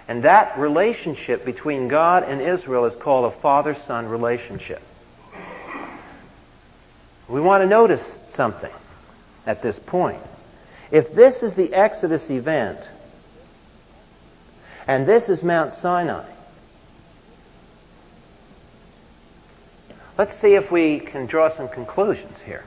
[0.08, 4.82] And that relationship between God and Israel is called a father son relationship.
[7.28, 8.02] We want to notice
[8.34, 8.72] something
[9.46, 10.22] at this point.
[10.90, 12.80] If this is the Exodus event,
[14.86, 16.26] and this is Mount Sinai,
[20.18, 22.64] Let's see if we can draw some conclusions here,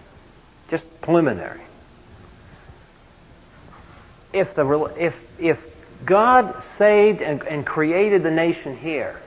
[0.70, 1.60] just preliminary.
[4.34, 5.60] If, the, if, if
[6.06, 9.20] God saved and, and created the nation here,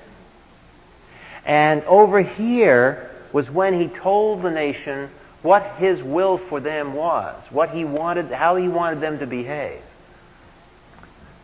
[1.45, 5.11] and over here was when He told the nation
[5.43, 9.81] what His will for them was, what He wanted, how He wanted them to behave,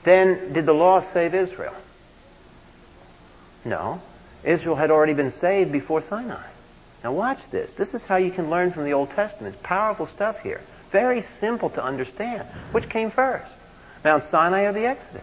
[0.05, 1.75] then did the law save Israel?
[3.64, 4.01] No.
[4.43, 6.49] Israel had already been saved before Sinai.
[7.05, 7.71] Now watch this.
[7.77, 9.55] This is how you can learn from the Old Testament.
[9.55, 10.61] It's powerful stuff here.
[10.93, 12.49] Very simple to understand.
[12.73, 13.53] Which came first?
[14.05, 15.23] Mount Sinai or the Exodus?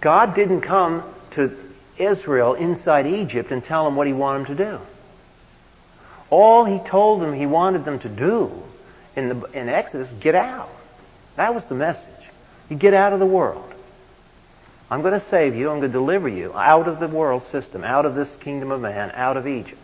[0.00, 1.56] God didn't come to
[1.98, 4.80] Israel inside Egypt and tell them what he wanted them to do.
[6.30, 8.50] All he told them he wanted them to do
[9.14, 10.68] in, the, in Exodus, get out.
[11.36, 12.02] That was the message.
[12.68, 13.72] You get out of the world.
[14.90, 15.70] I'm going to save you.
[15.70, 18.80] I'm going to deliver you out of the world system, out of this kingdom of
[18.80, 19.82] man, out of Egypt.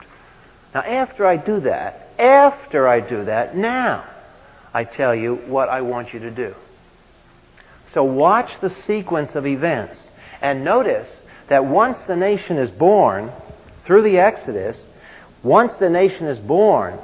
[0.75, 4.09] Now, after I do that, after I do that, now
[4.73, 6.55] I tell you what I want you to do.
[7.93, 10.01] So watch the sequence of events
[10.41, 11.09] and notice
[11.49, 13.31] that once the nation is born,
[13.85, 14.83] through the Exodus,
[15.43, 16.99] once the nation is born,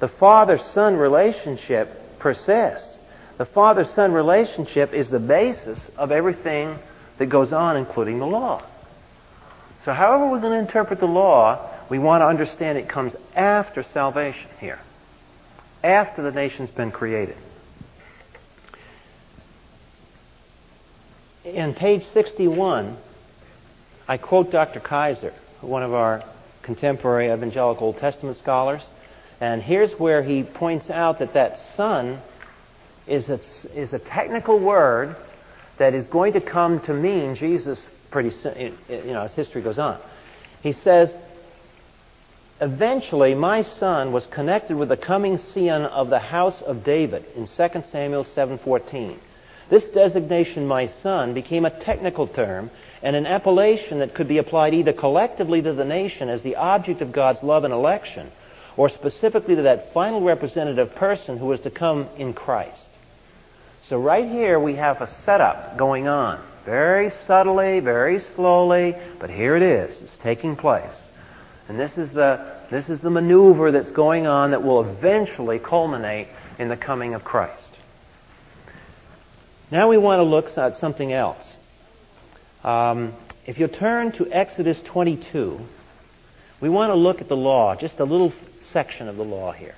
[0.00, 2.98] the father son relationship persists.
[3.38, 6.76] The father son relationship is the basis of everything
[7.18, 8.66] that goes on, including the law.
[9.84, 13.82] So, however, we're going to interpret the law, we want to understand it comes after
[13.82, 14.78] salvation here,
[15.82, 17.36] after the nation's been created.
[21.44, 22.96] In page 61,
[24.06, 24.80] I quote Dr.
[24.80, 26.22] Kaiser, one of our
[26.62, 28.82] contemporary evangelical Old Testament scholars,
[29.40, 32.22] and here's where he points out that that son
[33.08, 33.40] is a,
[33.74, 35.16] is a technical word
[35.78, 39.78] that is going to come to mean Jesus pretty soon, you know, as history goes
[39.78, 40.00] on.
[40.62, 41.12] He says,
[42.62, 47.48] Eventually, my son was connected with the coming scion of the house of David in
[47.48, 49.18] 2 Samuel 7:14.
[49.68, 52.70] This designation, my son, became a technical term
[53.02, 57.02] and an appellation that could be applied either collectively to the nation as the object
[57.02, 58.30] of God's love and election,
[58.76, 62.86] or specifically to that final representative person who was to come in Christ.
[63.82, 66.38] So right here we have a setup going on.
[66.64, 70.00] Very subtly, very slowly, but here it is.
[70.00, 70.94] It's taking place.
[71.68, 76.28] And this is the, this is the maneuver that's going on that will eventually culminate
[76.58, 77.70] in the coming of Christ.
[79.70, 81.44] Now we want to look at something else.
[82.62, 83.14] Um,
[83.46, 85.58] if you turn to Exodus 22,
[86.60, 88.32] we want to look at the law just a little
[88.70, 89.74] section of the law here.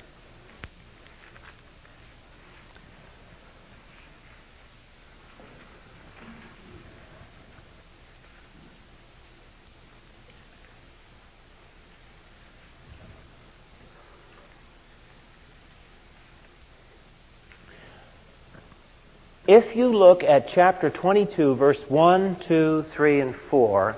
[19.47, 23.95] If you look at chapter 22, verse 1, 2, 3, and 4,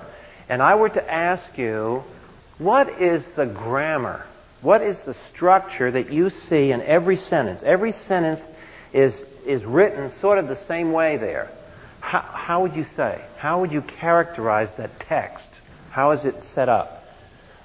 [0.49, 2.03] and I were to ask you,
[2.57, 4.25] what is the grammar?
[4.61, 7.61] What is the structure that you see in every sentence?
[7.65, 8.41] Every sentence
[8.91, 11.49] is, is written sort of the same way there.
[12.01, 13.23] How, how would you say?
[13.37, 15.47] How would you characterize that text?
[15.91, 17.03] How is it set up?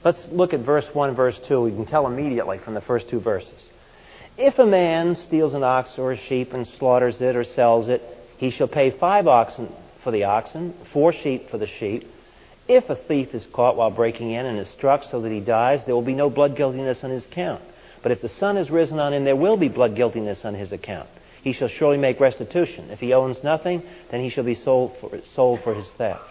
[0.05, 1.63] Let's look at verse 1 verse 2.
[1.63, 3.61] We can tell immediately from the first two verses.
[4.39, 8.03] If a man steals an ox or a sheep and slaughters it or sells it,
[8.39, 9.71] he shall pay five oxen
[10.03, 12.05] for the oxen, four sheep for the sheep.
[12.67, 15.85] If a thief is caught while breaking in and is struck so that he dies,
[15.85, 17.63] there will be no blood guiltiness on his account.
[18.03, 20.73] But if the sun is risen on him, there will be blood guiltiness on his
[20.73, 21.09] account.
[21.43, 22.91] He shall surely make restitution.
[22.91, 26.23] If he owns nothing, then he shall be sold for, sold for his theft.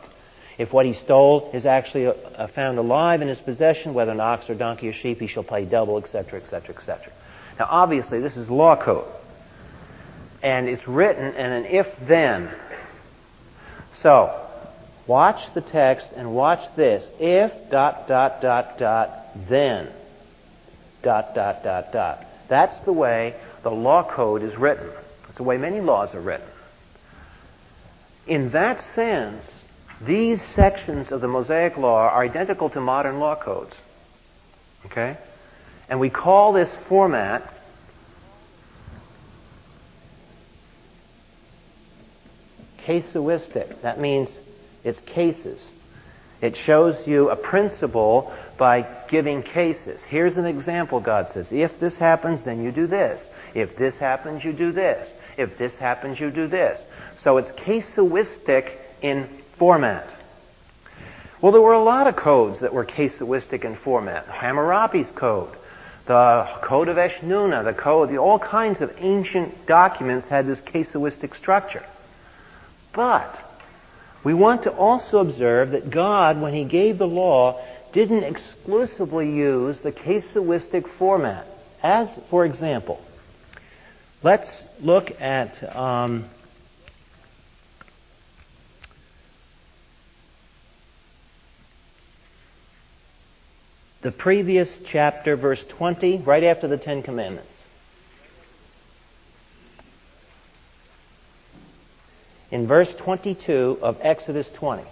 [0.57, 4.49] If what he stole is actually uh, found alive in his possession, whether an ox
[4.49, 7.11] or donkey or sheep, he shall pay double, etc., etc., etc.
[7.59, 9.07] Now, obviously, this is law code.
[10.41, 12.51] And it's written in an if then.
[14.01, 14.47] So,
[15.07, 17.09] watch the text and watch this.
[17.19, 19.09] If dot dot dot dot
[19.47, 19.89] then
[21.03, 22.25] dot dot dot dot.
[22.49, 24.89] That's the way the law code is written.
[25.23, 26.47] That's the way many laws are written.
[28.27, 29.47] In that sense,
[30.05, 33.75] these sections of the Mosaic Law are identical to modern law codes.
[34.85, 35.17] Okay?
[35.91, 37.43] And we call this format
[42.79, 43.81] casuistic.
[43.81, 44.29] That means
[44.85, 45.69] it's cases.
[46.41, 49.99] It shows you a principle by giving cases.
[50.07, 51.49] Here's an example, God says.
[51.51, 53.21] If this happens, then you do this.
[53.53, 55.07] If this happens, you do this.
[55.37, 56.79] If this happens, you do this.
[57.21, 59.27] So it's casuistic in
[59.59, 60.07] format.
[61.41, 64.27] Well, there were a lot of codes that were casuistic in format.
[64.27, 65.57] Hammurabi's code,
[66.07, 71.35] the Code of Eshnunna, the Code, the, all kinds of ancient documents had this casuistic
[71.35, 71.85] structure.
[72.93, 73.37] But
[74.23, 79.79] we want to also observe that God, when He gave the law, didn't exclusively use
[79.81, 81.45] the casuistic format.
[81.83, 83.03] As, for example,
[84.23, 86.29] let's look at um,
[94.01, 97.57] the previous chapter, verse 20, right after the Ten Commandments.
[102.49, 104.83] In verse 22 of Exodus 20.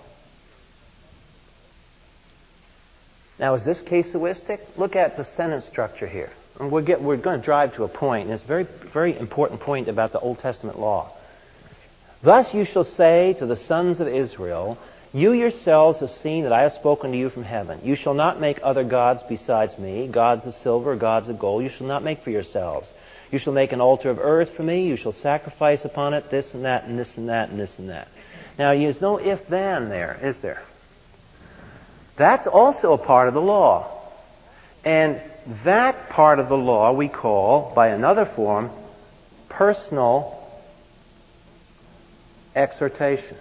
[3.39, 4.59] Now, is this casuistic?
[4.77, 6.31] Look at the sentence structure here.
[6.59, 9.17] And we'll get, we're going to drive to a point, and it's a very, very
[9.17, 11.15] important point about the Old Testament law.
[12.21, 14.77] Thus you shall say to the sons of Israel,
[15.11, 17.79] you yourselves have seen that I have spoken to you from heaven.
[17.83, 21.63] You shall not make other gods besides me, gods of silver, gods of gold.
[21.63, 22.91] You shall not make for yourselves.
[23.31, 24.87] You shall make an altar of earth for me.
[24.87, 27.89] You shall sacrifice upon it this and that and this and that and this and
[27.89, 28.07] that.
[28.57, 30.61] Now, there's no if then there, is there?
[32.17, 33.95] That's also a part of the law.
[34.83, 35.21] And
[35.63, 38.71] that part of the law we call, by another form,
[39.47, 40.35] personal
[42.55, 43.37] exhortation.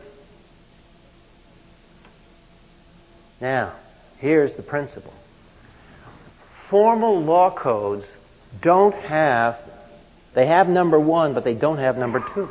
[3.40, 3.76] Now,
[4.18, 5.14] here's the principle.
[6.70, 8.04] Formal law codes
[8.60, 9.56] don't have,
[10.34, 12.48] they have number one, but they don't have number two.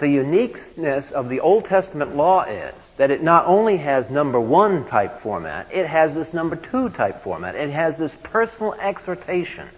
[0.00, 4.84] The uniqueness of the Old Testament law is that it not only has number one
[4.88, 7.54] type format, it has this number two type format.
[7.54, 9.68] It has this personal exhortation.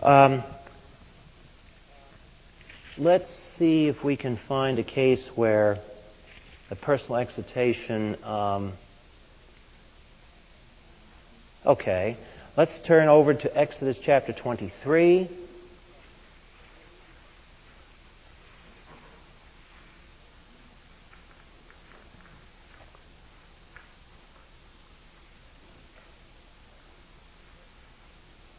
[0.00, 0.44] Um,
[2.98, 5.78] let's see if we can find a case where
[6.68, 8.22] the personal exhortation.
[8.24, 8.72] Um,
[11.64, 12.16] okay,
[12.56, 15.30] let's turn over to Exodus chapter 23.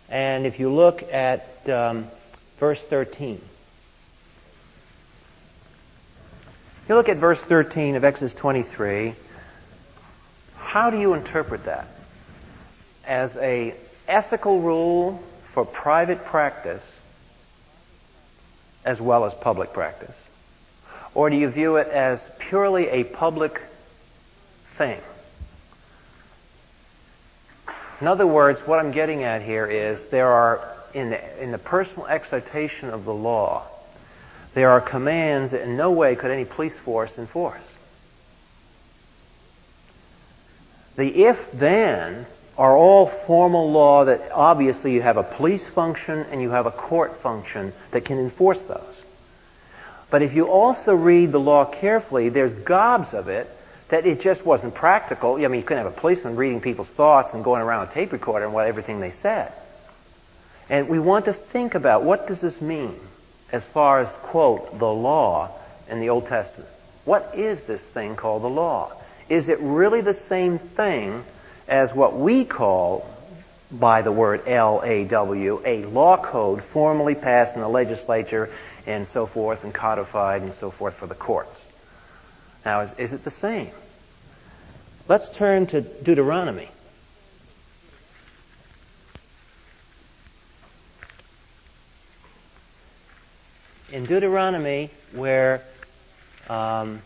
[0.09, 2.09] And if you look at um,
[2.59, 3.41] verse 13.
[6.87, 9.13] You look at verse 13 of Exodus 23.
[10.55, 11.87] How do you interpret that?
[13.05, 13.75] As a
[14.07, 15.21] ethical rule
[15.53, 16.83] for private practice
[18.85, 20.15] as well as public practice?
[21.13, 23.59] Or do you view it as purely a public
[24.77, 25.01] thing?
[27.99, 31.57] In other words, what I'm getting at here is there are, in the, in the
[31.57, 33.67] personal exhortation of the law,
[34.57, 37.61] there are commands that in no way could any police force enforce.
[40.95, 42.25] The if then
[42.57, 46.71] are all formal law that obviously you have a police function and you have a
[46.71, 48.95] court function that can enforce those.
[50.09, 53.47] But if you also read the law carefully, there's gobs of it
[53.91, 55.35] that it just wasn't practical.
[55.35, 58.11] I mean, you couldn't have a policeman reading people's thoughts and going around a tape
[58.11, 59.53] recorder and what everything they said.
[60.67, 62.99] And we want to think about what does this mean
[63.51, 65.57] as far as, quote, the law
[65.89, 66.69] in the Old Testament.
[67.05, 69.01] What is this thing called the law?
[69.29, 71.23] Is it really the same thing
[71.67, 73.13] as what we call
[73.71, 78.49] by the word L-A-W, a law code formally passed in the legislature
[78.85, 81.57] and so forth and codified and so forth for the courts.
[82.65, 83.71] Now, is, is it the same?
[85.09, 86.69] Let's turn to Deuteronomy.
[93.89, 95.61] In Deuteronomy, where
[96.49, 97.01] um,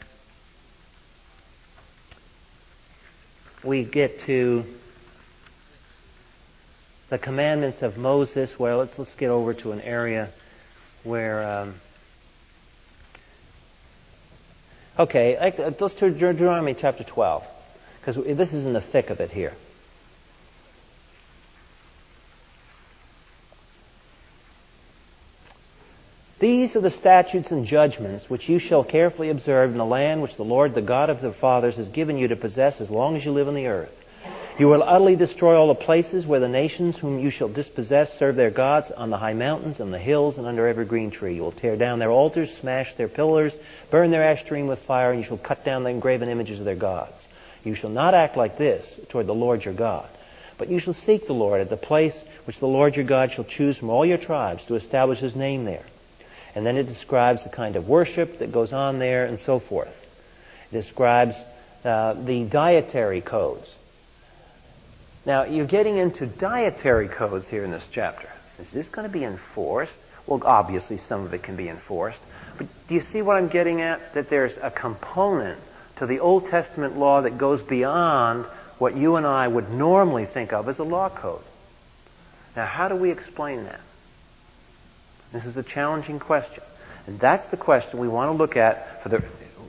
[3.64, 4.64] we get to
[7.12, 8.58] the commandments of Moses.
[8.58, 10.32] Well, let's let's get over to an area
[11.04, 11.44] where.
[11.44, 11.76] Um,
[14.98, 15.38] okay,
[15.80, 17.44] let's turn to Deuteronomy chapter 12,
[18.00, 19.54] because this is in the thick of it here.
[26.42, 30.38] These are the statutes and judgments which you shall carefully observe in the land which
[30.38, 33.24] the Lord, the God of the fathers, has given you to possess as long as
[33.24, 33.92] you live on the earth.
[34.58, 38.38] You will utterly destroy all the places where the nations whom you shall dispossess serve
[38.38, 41.36] their gods on the high mountains, on the hills, and under every green tree.
[41.36, 43.56] You will tear down their altars, smash their pillars,
[43.92, 46.76] burn their Asherim with fire, and you shall cut down the engraven images of their
[46.76, 47.28] gods.
[47.64, 50.10] You shall not act like this toward the Lord your God.
[50.58, 53.46] But you shall seek the Lord at the place which the Lord your God shall
[53.46, 55.86] choose from all your tribes to establish his name there.
[56.56, 59.94] And then it describes the kind of worship that goes on there and so forth.
[60.72, 61.36] It describes
[61.84, 63.68] uh, the dietary codes.
[65.26, 68.28] Now, you're getting into dietary codes here in this chapter.
[68.60, 69.94] Is this going to be enforced?
[70.28, 72.20] Well, obviously, some of it can be enforced.
[72.58, 74.14] But do you see what I'm getting at?
[74.14, 75.60] That there's a component
[75.98, 78.46] to the Old Testament law that goes beyond
[78.80, 81.44] what you and I would normally think of as a law code.
[82.56, 83.80] Now, how do we explain that?
[85.32, 86.64] This is a challenging question.
[87.08, 89.24] And that's the question we want to look at for the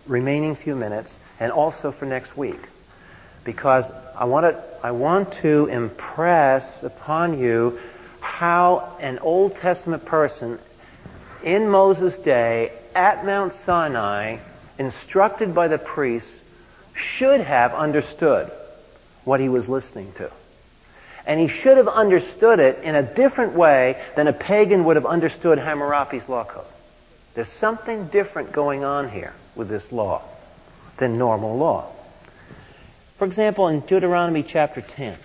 [0.07, 2.61] remaining few minutes and also for next week.
[3.45, 3.85] Because
[4.17, 7.79] I want to, I want to impress upon you
[8.21, 10.59] how an Old Testament person
[11.43, 14.39] in Moses' day at Mount Sinai,
[14.79, 16.31] instructed by the priests,
[16.95, 18.53] should have understood
[19.25, 20.31] what he was listening to.
[21.27, 25.07] And he should have understood it in a different way than a pagan would have
[25.07, 26.67] understood Hammurabi's law code.
[27.35, 30.29] There's something different going on here with this law
[30.99, 31.95] than normal law.
[33.19, 35.19] For example, in Deuteronomy chapter 10.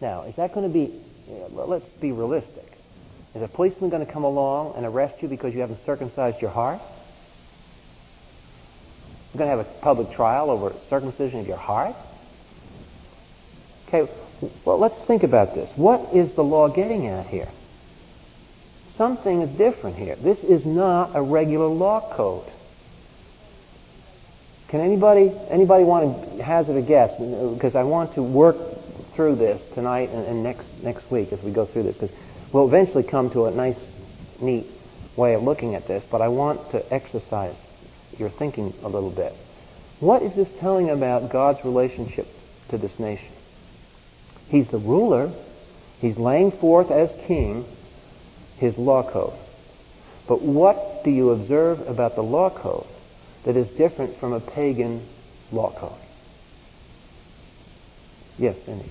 [0.00, 1.02] Now, is that going to be,
[1.50, 2.69] let's be realistic.
[3.34, 6.50] Is a policeman going to come along and arrest you because you haven't circumcised your
[6.50, 6.80] heart?
[9.32, 11.94] You're going to have a public trial over circumcision of your heart?
[13.86, 14.10] Okay,
[14.64, 15.70] well, let's think about this.
[15.76, 17.48] What is the law getting at here?
[18.96, 20.16] Something is different here.
[20.16, 22.50] This is not a regular law code.
[24.68, 27.10] Can anybody anybody want to hazard a guess?
[27.18, 28.56] Because I want to work
[29.16, 31.96] through this tonight and, and next next week as we go through this.
[31.96, 32.14] Because
[32.52, 33.78] We'll eventually come to a nice,
[34.40, 34.66] neat
[35.16, 37.56] way of looking at this, but I want to exercise
[38.18, 39.32] your thinking a little bit.
[40.00, 42.26] What is this telling about God's relationship
[42.70, 43.28] to this nation?
[44.48, 45.32] He's the ruler.
[46.00, 47.64] He's laying forth as king
[48.56, 49.38] his law code.
[50.26, 52.86] But what do you observe about the law code
[53.44, 55.06] that is different from a pagan
[55.52, 56.00] law code?
[58.38, 58.90] Yes, Cindy.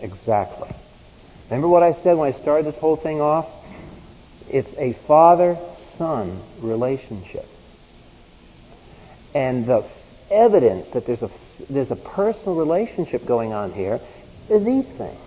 [0.00, 0.68] Exactly.
[1.50, 3.46] Remember what I said when I started this whole thing off?
[4.48, 7.46] It's a father-son relationship.
[9.34, 9.88] And the
[10.30, 11.30] evidence that there's a,
[11.70, 14.00] there's a personal relationship going on here
[14.50, 15.20] is these things.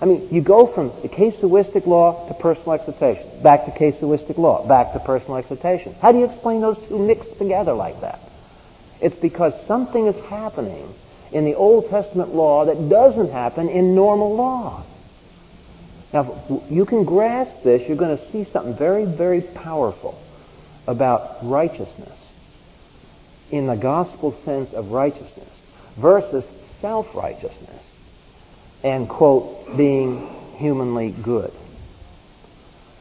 [0.00, 4.66] I mean, you go from the casuistic law to personal exhortation, back to casuistic law,
[4.66, 5.94] back to personal exhortation.
[5.94, 8.20] How do you explain those two mixed together like that?
[9.00, 10.92] It's because something is happening
[11.32, 14.84] in the Old Testament law that doesn't happen in normal law.
[16.16, 20.18] Now, if you can grasp this, you're going to see something very, very powerful
[20.86, 22.18] about righteousness
[23.50, 25.50] in the gospel sense of righteousness
[26.00, 26.42] versus
[26.80, 27.84] self-righteousness
[28.82, 31.52] and, quote, being humanly good.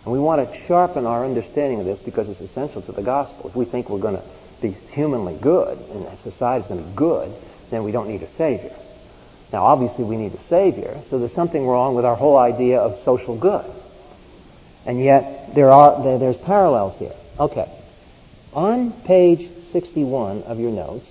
[0.03, 3.49] And we want to sharpen our understanding of this because it's essential to the gospel.
[3.49, 4.23] If we think we're going to
[4.61, 7.33] be humanly good and society's going to be good,
[7.71, 8.75] then we don't need a Savior.
[9.55, 13.01] Now, obviously, we need a Savior, so there's something wrong with our whole idea of
[13.05, 13.63] social good.
[14.85, 17.15] And yet, there are there, there's parallels here.
[17.39, 17.65] Okay.
[18.51, 21.05] On page 61 of your notes,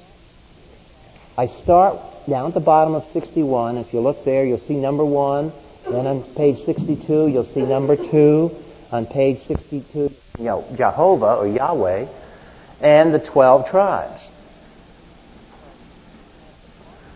[1.38, 1.96] I start
[2.28, 3.78] down at the bottom of 61.
[3.78, 5.50] If you look there, you'll see number 1.
[5.90, 8.50] Then on page 62, you'll see number 2.
[8.92, 12.06] On page 62, you know, Jehovah or Yahweh
[12.82, 14.22] and the 12 tribes.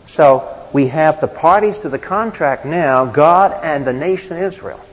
[0.06, 4.84] So we have the parties to the contract now, God and the nation Israel.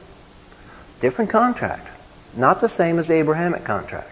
[1.01, 1.88] Different contract.
[2.36, 4.09] Not the same as the Abrahamic contract.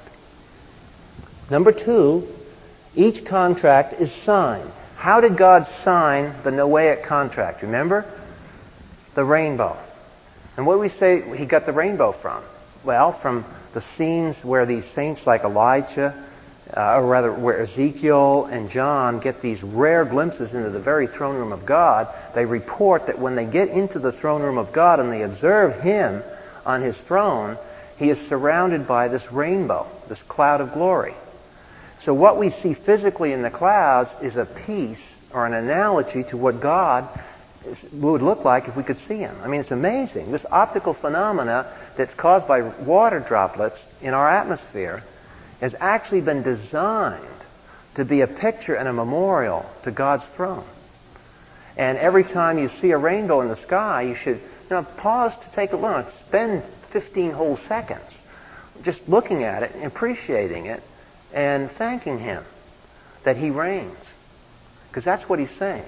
[1.50, 2.28] Number two,
[2.96, 4.72] each contract is signed.
[4.96, 7.62] How did God sign the Noahic contract?
[7.62, 8.06] Remember?
[9.16, 9.78] The rainbow.
[10.56, 12.44] And what do we say he got the rainbow from?
[12.86, 16.30] Well, from the scenes where these saints like Elijah
[16.76, 21.36] uh, or rather, where Ezekiel and John get these rare glimpses into the very throne
[21.36, 25.00] room of God, they report that when they get into the throne room of God
[25.00, 26.24] and they observe Him
[26.66, 27.58] on His throne,
[27.98, 31.14] He is surrounded by this rainbow, this cloud of glory.
[32.04, 35.02] So what we see physically in the clouds is a piece
[35.32, 37.08] or an analogy to what God
[37.94, 39.38] would look like if we could see Him.
[39.44, 40.32] I mean, it's amazing.
[40.32, 45.04] This optical phenomena that's caused by water droplets in our atmosphere
[45.60, 47.28] has actually been designed
[47.96, 50.66] to be a picture and a memorial to God's throne.
[51.78, 55.34] And every time you see a rainbow in the sky, you should you know, pause
[55.36, 56.08] to take a look.
[56.28, 58.12] Spend 15 whole seconds
[58.84, 60.82] just looking at it and appreciating it
[61.34, 62.44] and thanking Him
[63.26, 63.98] that He reigns.
[64.90, 65.86] Because that's what He's saying.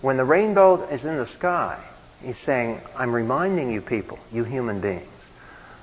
[0.00, 1.82] When the rainbow is in the sky,
[2.20, 5.08] He's saying, I'm reminding you people, you human beings,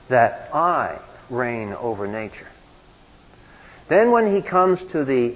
[0.09, 0.99] that I
[1.29, 2.47] reign over nature.
[3.89, 5.35] Then when he comes to the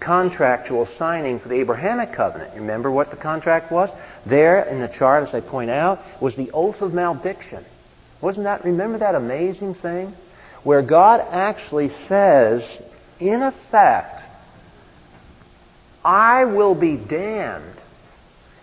[0.00, 3.90] contractual signing for the Abrahamic covenant, remember what the contract was?
[4.26, 7.64] There in the chart, as I point out, was the oath of malediction.
[8.20, 10.14] Wasn't that, remember that amazing thing?
[10.62, 12.62] Where God actually says,
[13.18, 14.22] in effect,
[16.04, 17.74] I will be damned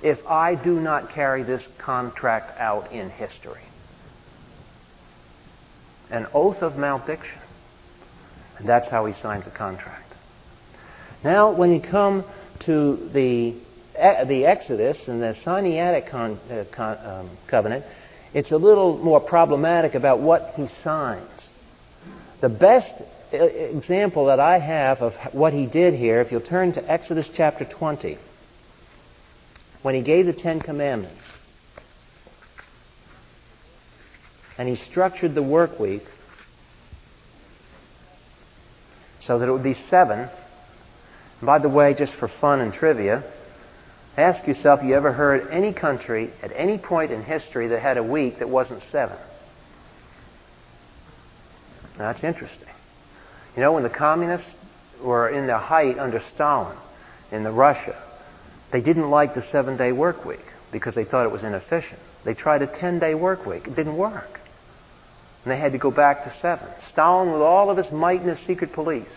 [0.03, 3.61] if I do not carry this contract out in history.
[6.11, 7.39] An oath of malediction.
[8.57, 10.13] And that's how he signs a contract.
[11.23, 12.25] Now, when you come
[12.65, 13.55] to the,
[13.93, 17.85] the Exodus and the Sinaitic con, uh, con, um, covenant,
[18.33, 21.49] it's a little more problematic about what he signs.
[22.41, 22.91] The best
[23.31, 27.29] uh, example that I have of what he did here, if you'll turn to Exodus
[27.33, 28.17] chapter 20,
[29.81, 31.21] when he gave the Ten Commandments,
[34.57, 36.03] and he structured the work week
[39.25, 40.19] so that it would be seven.
[40.19, 43.23] And by the way, just for fun and trivia,
[44.17, 48.03] ask yourself, you ever heard any country at any point in history that had a
[48.03, 49.17] week that wasn't seven?
[51.97, 52.69] Now, that's interesting.
[53.55, 54.49] You know, when the communists
[55.01, 56.77] were in their height under Stalin
[57.31, 58.01] in the Russia,
[58.71, 61.99] they didn't like the seven-day work week because they thought it was inefficient.
[62.25, 63.67] They tried a 10-day work week.
[63.67, 64.39] It didn't work.
[65.43, 66.67] And they had to go back to seven.
[66.91, 69.09] Stalin, with all of his might and his secret police,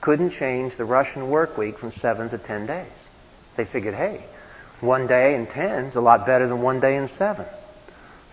[0.00, 2.92] couldn't change the Russian work week from seven to ten days.
[3.56, 4.24] They figured, hey,
[4.80, 7.46] one day in ten is a lot better than one day in seven.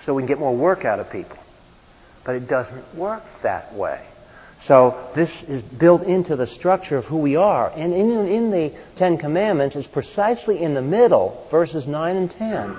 [0.05, 1.37] So we can get more work out of people.
[2.25, 4.05] But it doesn't work that way.
[4.65, 7.69] So this is built into the structure of who we are.
[7.69, 12.77] And in, in the Ten Commandments, it's precisely in the middle, verses 9 and 10,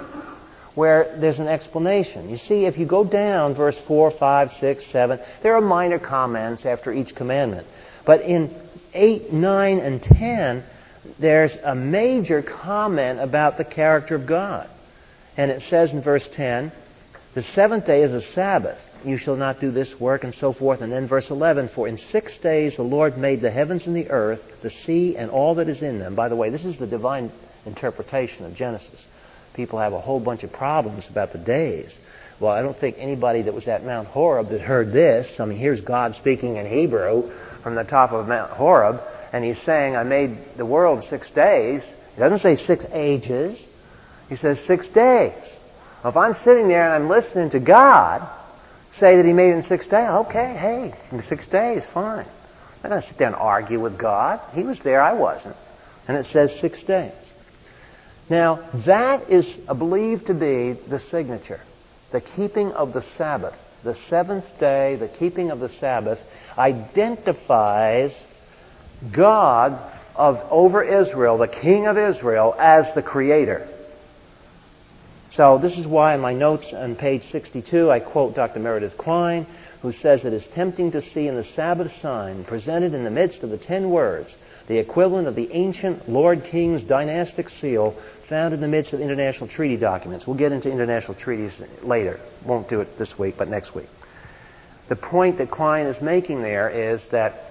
[0.78, 2.30] where there's an explanation.
[2.30, 6.64] You see, if you go down verse 4, 5, 6, 7, there are minor comments
[6.64, 7.66] after each commandment.
[8.06, 8.54] But in
[8.94, 10.64] 8, 9, and 10,
[11.18, 14.70] there's a major comment about the character of God.
[15.36, 16.70] And it says in verse 10,
[17.34, 18.78] the seventh day is a Sabbath.
[19.04, 20.80] You shall not do this work, and so forth.
[20.80, 24.10] And then verse 11, for in six days the Lord made the heavens and the
[24.10, 26.14] earth, the sea, and all that is in them.
[26.14, 27.32] By the way, this is the divine
[27.66, 29.04] interpretation of Genesis
[29.58, 31.92] people have a whole bunch of problems about the days.
[32.38, 35.40] Well, I don't think anybody that was at Mount Horeb that heard this.
[35.40, 37.32] I mean, here's God speaking in Hebrew
[37.64, 39.00] from the top of Mount Horeb,
[39.32, 41.82] and he's saying, I made the world six days.
[42.14, 43.60] He doesn't say six ages.
[44.28, 45.42] He says six days.
[46.04, 48.30] Well, If I'm sitting there and I'm listening to God
[49.00, 52.26] say that He made it in six days, okay, hey, six days, fine.
[52.26, 54.40] I'm not going to sit there and argue with God.
[54.54, 55.56] He was there, I wasn't.
[56.06, 57.12] And it says six days.
[58.30, 61.60] Now, that is believed to be the signature,
[62.12, 63.54] the keeping of the Sabbath.
[63.84, 66.18] The seventh day, the keeping of the Sabbath,
[66.58, 68.12] identifies
[69.14, 69.78] God
[70.16, 73.68] of over Israel, the King of Israel, as the Creator.
[75.32, 78.60] So this is why in my notes on page 62 I quote Dr.
[78.60, 79.46] Meredith Kline,
[79.82, 83.42] who says it is tempting to see in the Sabbath sign presented in the midst
[83.42, 84.36] of the ten words
[84.68, 87.96] the equivalent of the ancient Lord King's dynastic seal
[88.28, 90.26] found in the midst of international treaty documents.
[90.26, 91.52] We'll get into international treaties
[91.82, 92.20] later.
[92.44, 93.88] Won't do it this week, but next week.
[94.90, 97.47] The point that Kline is making there is that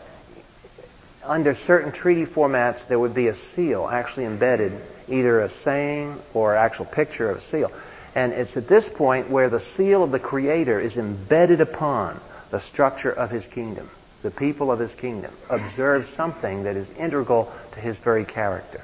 [1.27, 4.71] under certain treaty formats, there would be a seal actually embedded,
[5.07, 7.71] either a saying or actual picture of a seal.
[8.15, 12.19] And it's at this point where the seal of the Creator is embedded upon
[12.51, 13.89] the structure of His kingdom.
[14.23, 18.81] The people of His kingdom observe something that is integral to His very character.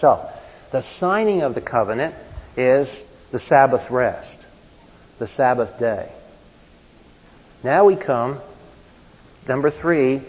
[0.00, 0.28] So,
[0.72, 2.14] the signing of the covenant
[2.56, 2.88] is
[3.32, 4.44] the Sabbath rest,
[5.18, 6.12] the Sabbath day.
[7.64, 8.40] Now we come,
[9.48, 10.22] number three,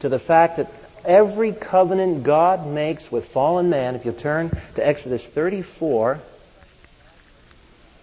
[0.00, 0.70] to the fact that
[1.04, 6.20] every covenant God makes with fallen man, if you turn to Exodus 34,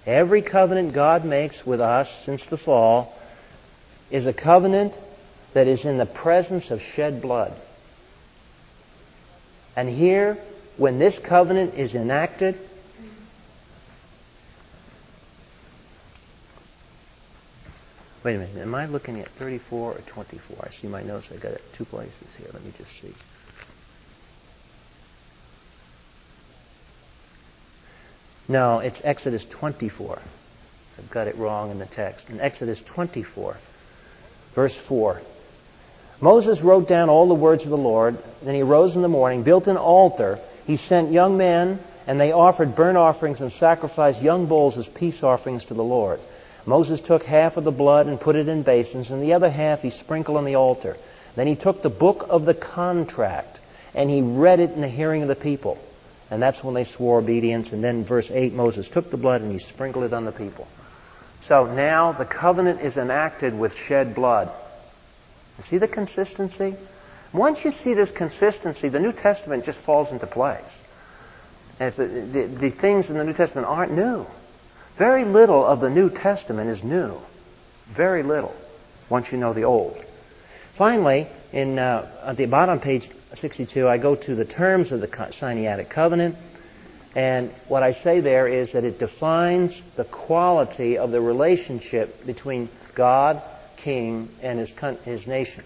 [0.05, 3.17] every covenant God makes with us since the fall
[4.09, 4.93] is a covenant
[5.53, 7.53] that is in the presence of shed blood.
[9.75, 10.37] And here,
[10.77, 12.59] when this covenant is enacted,
[18.23, 18.57] Wait a minute.
[18.57, 20.57] Am I looking at 34 or 24?
[20.61, 21.27] I see my notes.
[21.29, 22.47] I got it two places here.
[22.53, 23.13] Let me just see.
[28.47, 30.19] No, it's Exodus 24.
[30.97, 32.29] I've got it wrong in the text.
[32.29, 33.57] In Exodus 24,
[34.55, 35.21] verse 4.
[36.21, 38.17] Moses wrote down all the words of the Lord.
[38.43, 40.39] Then he rose in the morning, built an altar.
[40.65, 45.23] He sent young men, and they offered burnt offerings and sacrificed young bulls as peace
[45.23, 46.19] offerings to the Lord.
[46.65, 49.81] Moses took half of the blood and put it in basins, and the other half
[49.81, 50.95] he sprinkled on the altar.
[51.35, 53.59] Then he took the book of the contract
[53.93, 55.77] and he read it in the hearing of the people.
[56.29, 57.71] And that's when they swore obedience.
[57.71, 60.67] And then verse 8, Moses took the blood and he sprinkled it on the people.
[61.47, 64.51] So now the covenant is enacted with shed blood.
[65.57, 66.75] You see the consistency?
[67.33, 70.63] Once you see this consistency, the New Testament just falls into place.
[71.79, 74.25] And the, the, the things in the New Testament aren't new.
[74.97, 77.17] Very little of the New Testament is new.
[77.95, 78.55] Very little,
[79.09, 79.97] once you know the Old.
[80.77, 85.07] Finally, in, uh, at the bottom page 62, I go to the terms of the
[85.07, 86.35] Sinaitic covenant.
[87.15, 92.69] And what I say there is that it defines the quality of the relationship between
[92.95, 93.41] God,
[93.77, 94.71] King, and his,
[95.03, 95.63] his nation.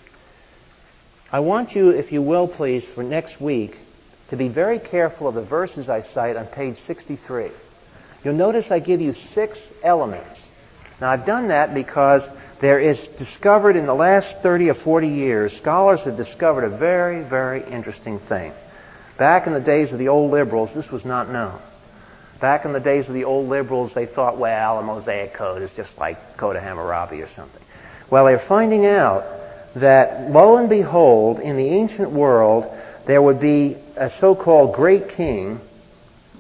[1.32, 3.76] I want you, if you will please, for next week,
[4.30, 7.52] to be very careful of the verses I cite on page 63.
[8.28, 10.44] You'll notice I give you six elements.
[11.00, 12.24] Now, I've done that because
[12.60, 17.24] there is discovered in the last 30 or 40 years, scholars have discovered a very,
[17.24, 18.52] very interesting thing.
[19.18, 21.58] Back in the days of the old liberals, this was not known.
[22.42, 25.72] Back in the days of the old liberals, they thought, well, a Mosaic code is
[25.72, 27.64] just like Code of Hammurabi or something.
[28.12, 29.24] Well, they're finding out
[29.78, 32.66] that, lo and behold, in the ancient world,
[33.08, 35.62] there would be a so-called great king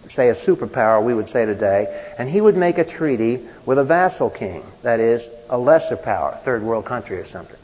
[0.10, 3.84] say a superpower, we would say today, and he would make a treaty with a
[3.84, 7.58] vassal king, that is, a lesser power, third world country or something.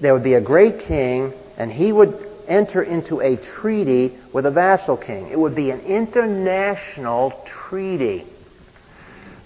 [0.00, 4.50] There would be a great king, and he would enter into a treaty with a
[4.50, 5.28] vassal king.
[5.30, 8.26] It would be an international treaty.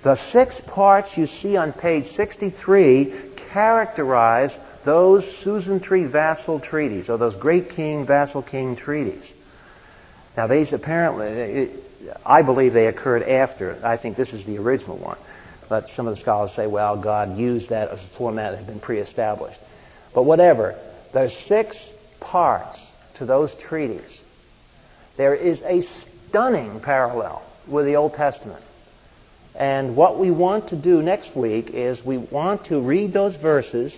[0.05, 4.53] The six parts you see on page 63 characterize
[4.85, 9.25] those suzerainty vassal treaties, or those great king vassal king treaties.
[10.37, 11.71] Now, these apparently,
[12.25, 13.79] I believe they occurred after.
[13.85, 15.19] I think this is the original one.
[15.69, 18.67] But some of the scholars say, well, God used that as a format that had
[18.67, 19.59] been pre established.
[20.15, 20.79] But whatever,
[21.13, 21.79] there's six
[22.21, 22.81] parts
[23.15, 24.21] to those treaties.
[25.17, 25.83] There is a
[26.29, 28.63] stunning parallel with the Old Testament.
[29.55, 33.97] And what we want to do next week is we want to read those verses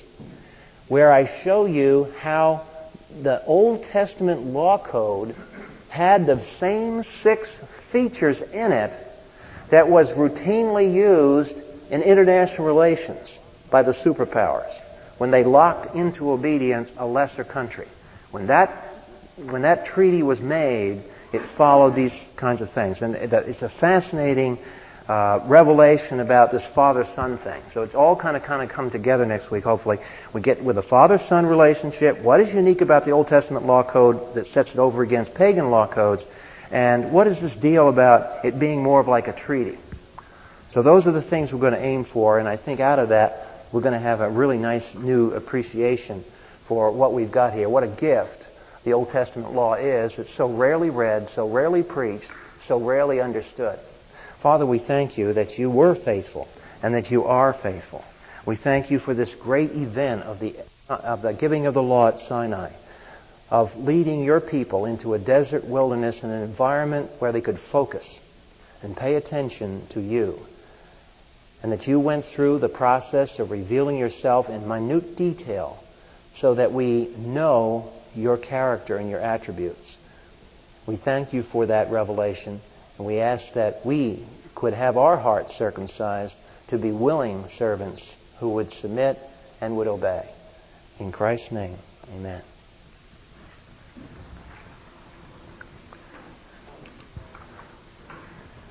[0.88, 2.66] where I show you how
[3.22, 5.34] the Old Testament law code
[5.88, 7.48] had the same six
[7.96, 8.92] features in it
[9.70, 13.30] that was routinely used in international relations
[13.70, 14.70] by the superpowers
[15.16, 17.88] when they locked into obedience a lesser country.
[18.32, 18.68] When that,
[19.36, 23.00] when that treaty was made, it followed these kinds of things.
[23.00, 24.58] And it's a fascinating
[25.08, 27.62] uh, revelation about this father-son thing.
[27.72, 29.64] So it's all kind of kind of come together next week.
[29.64, 29.98] Hopefully,
[30.34, 32.20] we get with the father-son relationship.
[32.20, 35.70] What is unique about the Old Testament law code that sets it over against pagan
[35.70, 36.22] law codes,
[36.70, 39.78] and what is this deal about it being more of like a treaty?
[40.72, 43.10] So those are the things we're going to aim for, and I think out of
[43.10, 46.24] that we're going to have a really nice new appreciation
[46.68, 47.68] for what we've got here.
[47.68, 48.48] What a gift
[48.84, 50.12] the Old Testament law is.
[50.18, 52.30] It's so rarely read, so rarely preached,
[52.66, 53.78] so rarely understood.
[54.42, 56.48] Father, we thank you that you were faithful
[56.82, 58.04] and that you are faithful.
[58.46, 60.56] We thank you for this great event of the,
[60.88, 62.72] of the giving of the law at Sinai,
[63.50, 68.20] of leading your people into a desert wilderness in an environment where they could focus
[68.82, 70.38] and pay attention to you.
[71.62, 75.82] And that you went through the process of revealing yourself in minute detail
[76.34, 79.98] so that we know your character and your attributes.
[80.86, 82.60] We thank you for that revelation.
[82.98, 86.36] And we ask that we could have our hearts circumcised
[86.68, 88.02] to be willing servants
[88.38, 89.18] who would submit
[89.60, 90.28] and would obey.
[90.98, 91.78] In Christ's name,
[92.14, 92.42] amen.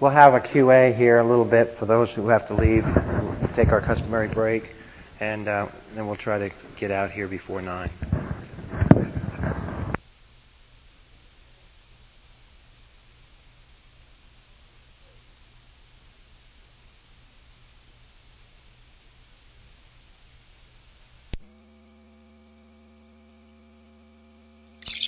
[0.01, 2.83] We'll have a QA here a little bit for those who have to leave.
[2.83, 4.73] We'll take our customary break,
[5.21, 7.89] and uh, then we'll try to get out here before 9.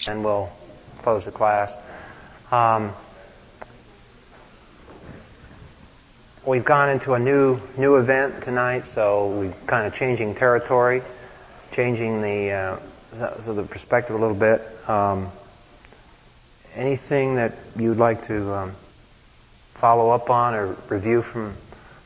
[0.07, 0.49] and we'll
[1.03, 1.73] close the class.
[2.49, 2.93] Um,
[6.47, 11.03] we've gone into a new new event tonight, so we're kind of changing territory,
[11.73, 12.79] changing the uh,
[13.43, 14.61] so the perspective a little bit.
[14.89, 15.29] Um,
[16.73, 18.75] anything that you'd like to um,
[19.75, 21.55] follow up on or review from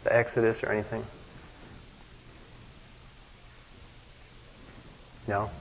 [0.03, 1.05] the Exodus or anything?
[5.27, 5.51] No.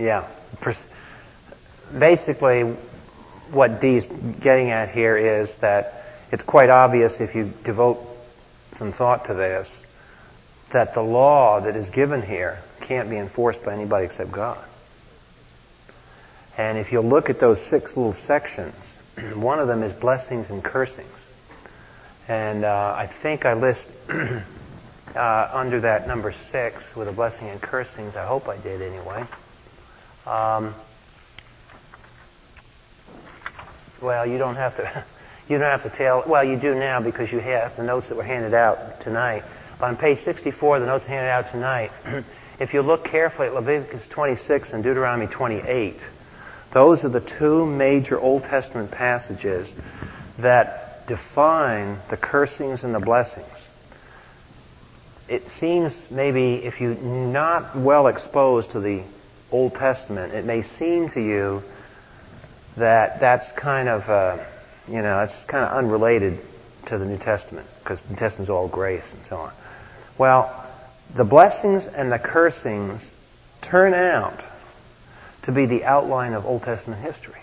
[0.00, 0.26] Yeah.
[1.98, 2.62] Basically,
[3.50, 4.06] what Dee's
[4.40, 7.98] getting at here is that it's quite obvious if you devote
[8.78, 9.68] some thought to this
[10.72, 14.64] that the law that is given here can't be enforced by anybody except God.
[16.56, 18.76] And if you look at those six little sections,
[19.34, 21.18] one of them is blessings and cursings.
[22.28, 27.60] And uh, I think I list uh, under that number six with a blessing and
[27.60, 28.14] cursings.
[28.14, 29.24] I hope I did anyway.
[30.26, 30.74] Um,
[34.02, 35.04] well, you don't have to.
[35.48, 36.22] You don't have to tell.
[36.28, 39.42] Well, you do now because you have the notes that were handed out tonight.
[39.80, 41.90] On page 64, the notes handed out tonight.
[42.60, 45.96] if you look carefully at Leviticus 26 and Deuteronomy 28,
[46.72, 49.72] those are the two major Old Testament passages
[50.38, 53.46] that define the cursings and the blessings.
[55.28, 59.02] It seems maybe if you're not well exposed to the
[59.50, 61.62] Old Testament, it may seem to you
[62.76, 64.44] that that's kind of, uh,
[64.86, 66.40] you know, it's kind of unrelated
[66.86, 69.52] to the New Testament because the New Testament is all grace and so on.
[70.18, 70.68] Well,
[71.16, 73.02] the blessings and the cursings
[73.62, 74.42] turn out
[75.42, 77.40] to be the outline of Old Testament history.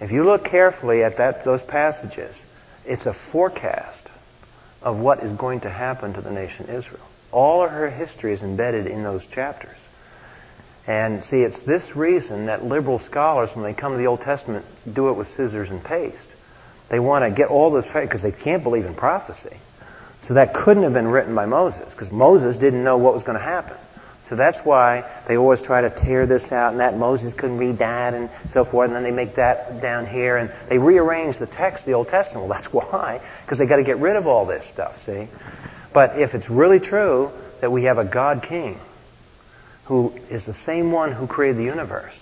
[0.00, 2.36] If you look carefully at that, those passages,
[2.84, 4.10] it's a forecast
[4.82, 7.06] of what is going to happen to the nation Israel.
[7.32, 9.78] All of her history is embedded in those chapters.
[10.86, 14.66] And see, it's this reason that liberal scholars, when they come to the Old Testament,
[14.92, 16.28] do it with scissors and paste.
[16.90, 19.56] They want to get all this because they can't believe in prophecy.
[20.28, 23.38] So that couldn't have been written by Moses because Moses didn't know what was going
[23.38, 23.76] to happen.
[24.28, 27.78] So that's why they always try to tear this out and that Moses couldn't read
[27.78, 28.88] that and so forth.
[28.88, 32.08] And then they make that down here and they rearrange the text of the Old
[32.08, 32.48] Testament.
[32.48, 33.20] Well, that's why.
[33.44, 35.28] Because they got to get rid of all this stuff, see?
[35.92, 37.30] But if it's really true
[37.60, 38.80] that we have a God King
[39.84, 42.14] who is the same one who created the universe.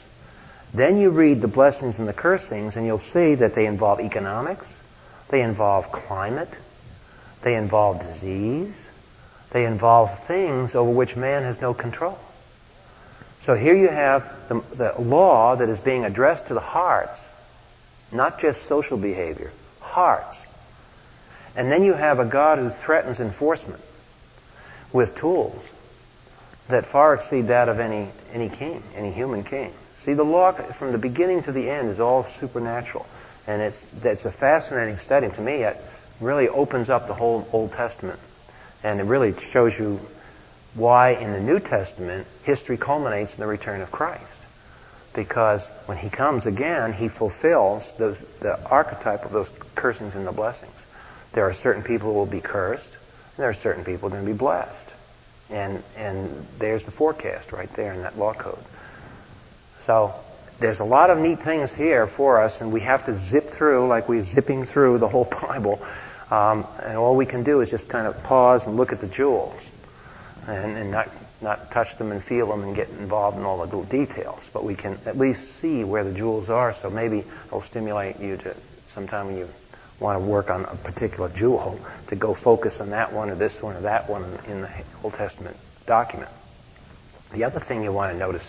[0.75, 4.67] Then you read the blessings and the cursings, and you'll see that they involve economics,
[5.31, 6.57] they involve climate,
[7.45, 8.75] they involve disease,
[9.53, 12.19] they involve things over which man has no control.
[13.45, 17.19] So here you have the, the law that is being addressed to the hearts,
[18.13, 20.37] not just social behavior, hearts.
[21.55, 23.83] And then you have a God who threatens enforcement
[24.93, 25.63] with tools
[26.69, 29.73] that far exceed that of any, any king, any human king.
[30.05, 33.07] See, the law from the beginning to the end is all supernatural.
[33.47, 35.29] And it's, it's a fascinating study.
[35.29, 35.77] To me, it
[36.21, 38.19] really opens up the whole Old Testament.
[38.83, 40.01] And it really shows you
[40.75, 44.33] why in the New Testament history culminates in the return of Christ.
[45.15, 50.33] Because when he comes again, he fulfills those, the archetype of those cursings and the
[50.33, 50.73] blessings.
[51.35, 52.97] There are certain people who will be cursed,
[53.37, 54.92] and there are certain people who are going to be blessed.
[55.53, 58.65] And, and there's the forecast right there in that law code.
[59.85, 60.15] So
[60.61, 63.89] there's a lot of neat things here for us, and we have to zip through
[63.89, 65.85] like we're zipping through the whole Bible.
[66.31, 69.09] Um, and all we can do is just kind of pause and look at the
[69.09, 69.61] jewels
[70.47, 71.09] and, and not,
[71.43, 74.43] not touch them and feel them and get involved in all the little details.
[74.53, 78.39] But we can at least see where the jewels are, so maybe it'll stimulate you
[78.39, 79.49] to sometime when you
[80.03, 81.79] want to work on a particular jewel
[82.09, 85.15] to go focus on that one or this one or that one in the Old
[85.15, 86.31] Testament document.
[87.33, 88.45] The other thing you want to notice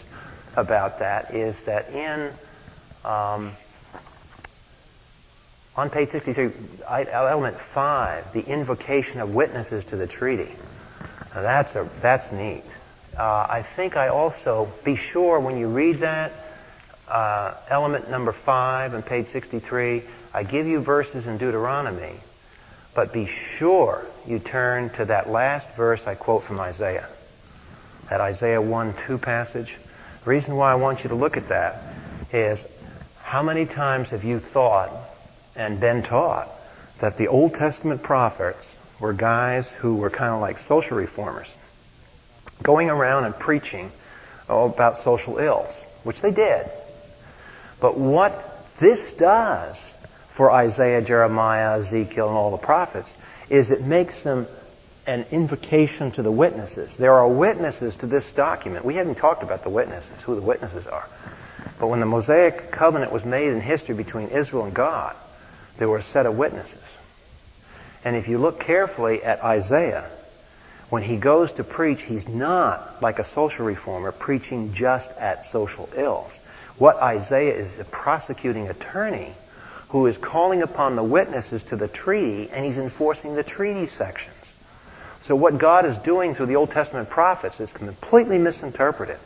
[0.55, 2.33] about that is that in
[3.05, 3.55] um,
[5.75, 6.51] on page 63,
[7.11, 10.55] element 5, the invocation of witnesses to the treaty.
[11.33, 12.63] Now that's, a, that's neat.
[13.17, 16.31] Uh, I think I also, be sure when you read that,
[17.07, 20.03] uh, element number 5 on page 63,
[20.33, 22.19] I give you verses in Deuteronomy,
[22.95, 27.07] but be sure you turn to that last verse I quote from Isaiah.
[28.09, 29.77] That Isaiah 1 2 passage.
[30.23, 31.81] The reason why I want you to look at that
[32.33, 32.59] is
[33.21, 34.89] how many times have you thought
[35.55, 36.49] and been taught
[36.99, 38.65] that the Old Testament prophets
[38.99, 41.53] were guys who were kind of like social reformers,
[42.63, 43.91] going around and preaching
[44.47, 45.73] about social ills,
[46.03, 46.71] which they did.
[47.79, 48.33] But what
[48.79, 49.77] this does
[50.35, 53.11] for Isaiah, Jeremiah, Ezekiel, and all the prophets
[53.49, 54.47] is it makes them
[55.05, 56.95] an invocation to the witnesses.
[56.97, 58.85] There are witnesses to this document.
[58.85, 61.07] We haven't talked about the witnesses, who the witnesses are.
[61.79, 65.15] But when the Mosaic covenant was made in history between Israel and God,
[65.77, 66.83] there were a set of witnesses.
[68.05, 70.09] And if you look carefully at Isaiah,
[70.89, 75.89] when he goes to preach, he's not like a social reformer preaching just at social
[75.95, 76.31] ills.
[76.77, 79.35] What Isaiah is a prosecuting attorney
[79.93, 84.35] who is calling upon the witnesses to the treaty and he's enforcing the treaty sections.
[85.21, 89.19] So what God is doing through the Old Testament prophets is completely misinterpreted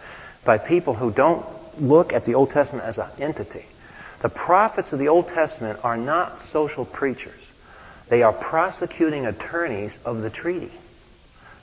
[0.45, 1.45] by people who don't
[1.81, 3.63] look at the Old Testament as an entity.
[4.21, 7.41] The prophets of the Old Testament are not social preachers.
[8.09, 10.73] They are prosecuting attorneys of the treaty.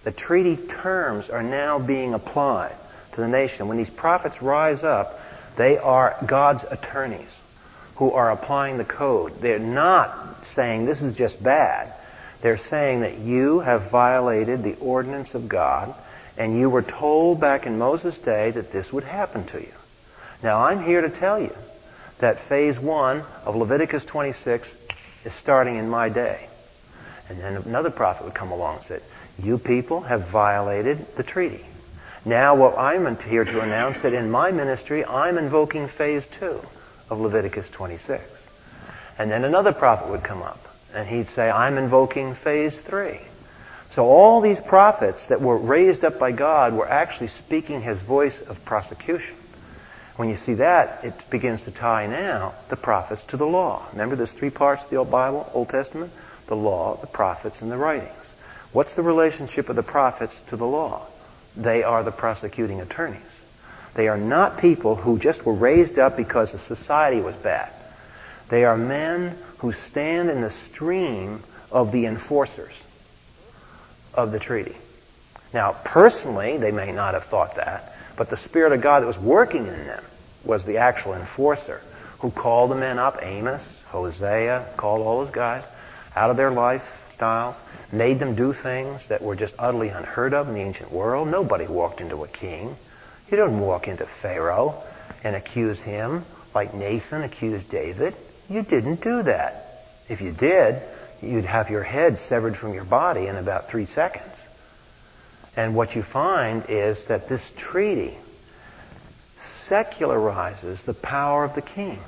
[0.04, 2.76] The treaty terms are now being applied
[3.12, 3.68] to the nation.
[3.68, 5.18] When these prophets rise up,
[5.58, 7.36] they are God's attorneys
[7.96, 9.40] who are applying the code.
[9.40, 11.92] They're not saying this is just bad.
[12.42, 15.94] They're saying that you have violated the ordinance of God
[16.36, 19.72] and you were told back in Moses' day that this would happen to you.
[20.42, 21.54] Now I'm here to tell you
[22.20, 24.68] that phase one of Leviticus 26
[25.24, 26.48] is starting in my day.
[27.28, 29.00] And then another prophet would come along and say,
[29.38, 31.64] You people have violated the treaty.
[32.26, 36.60] Now, what I'm here to announce that in my ministry, I'm invoking phase two
[37.10, 38.22] of Leviticus 26.
[39.18, 40.60] And then another prophet would come up,
[40.92, 43.20] and he'd say, I'm invoking phase three.
[43.94, 48.40] So all these prophets that were raised up by God were actually speaking his voice
[48.48, 49.36] of prosecution.
[50.16, 53.88] When you see that, it begins to tie now the prophets to the law.
[53.92, 56.12] Remember, there's three parts of the Old Bible, Old Testament
[56.46, 58.12] the law, the prophets, and the writings.
[58.72, 61.08] What's the relationship of the prophets to the law?
[61.56, 63.22] They are the prosecuting attorneys.
[63.94, 67.72] They are not people who just were raised up because the society was bad.
[68.50, 72.74] They are men who stand in the stream of the enforcers
[74.12, 74.76] of the treaty.
[75.52, 79.18] Now, personally, they may not have thought that, but the Spirit of God that was
[79.18, 80.04] working in them
[80.44, 81.80] was the actual enforcer
[82.20, 85.64] who called the men up, Amos, Hosea, called all those guys
[86.16, 87.56] out of their lifestyles,
[87.92, 91.28] made them do things that were just utterly unheard of in the ancient world.
[91.28, 92.76] Nobody walked into a king.
[93.30, 94.82] You don't walk into Pharaoh
[95.22, 98.14] and accuse him like Nathan accused David.
[98.48, 99.82] You didn't do that.
[100.08, 100.82] If you did,
[101.20, 104.34] you'd have your head severed from your body in about three seconds.
[105.56, 108.18] And what you find is that this treaty
[109.68, 111.98] secularizes the power of the king.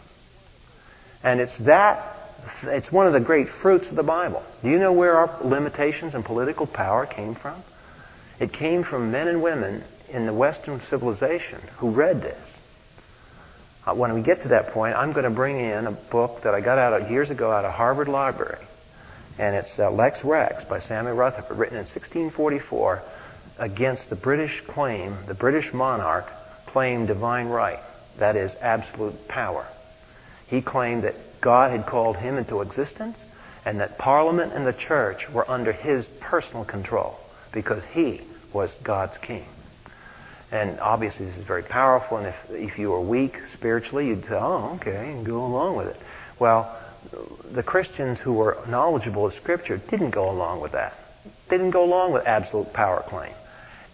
[1.23, 2.17] And it's that,
[2.65, 4.45] it's one of the great fruits of the Bible.
[4.63, 7.63] Do you know where our limitations and political power came from?
[8.39, 12.49] It came from men and women in the Western civilization who read this.
[13.87, 16.55] Uh, when we get to that point, I'm going to bring in a book that
[16.55, 18.65] I got out of, years ago out of Harvard Library.
[19.39, 23.03] And it's uh, Lex Rex by Samuel Rutherford, written in 1644
[23.59, 26.27] against the British claim, the British monarch
[26.67, 27.81] claimed divine right
[28.19, 29.67] that is, absolute power.
[30.47, 33.19] He claimed that God had called him into existence
[33.65, 37.17] and that Parliament and the church were under his personal control
[37.53, 39.47] because he was God's king.
[40.53, 42.19] And obviously, this is very powerful.
[42.19, 45.89] And if, if you were weak spiritually, you'd say, oh, okay, and go along with
[45.89, 45.97] it.
[46.39, 46.77] Well,
[47.53, 50.95] the Christians who were knowledgeable of Scripture didn't go along with that.
[51.49, 53.33] They didn't go along with absolute power claim.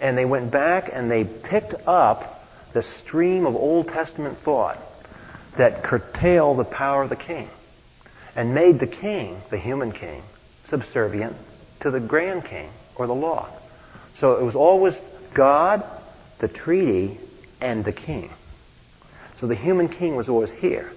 [0.00, 4.78] And they went back and they picked up the stream of Old Testament thought
[5.56, 7.48] that curtailed the power of the king
[8.34, 10.22] and made the king, the human king,
[10.64, 11.36] subservient
[11.80, 13.48] to the grand king or the law.
[14.18, 14.94] So it was always
[15.34, 15.84] God,
[16.42, 17.18] the treaty,
[17.60, 18.28] and the king.
[19.36, 20.92] So the human king was always here.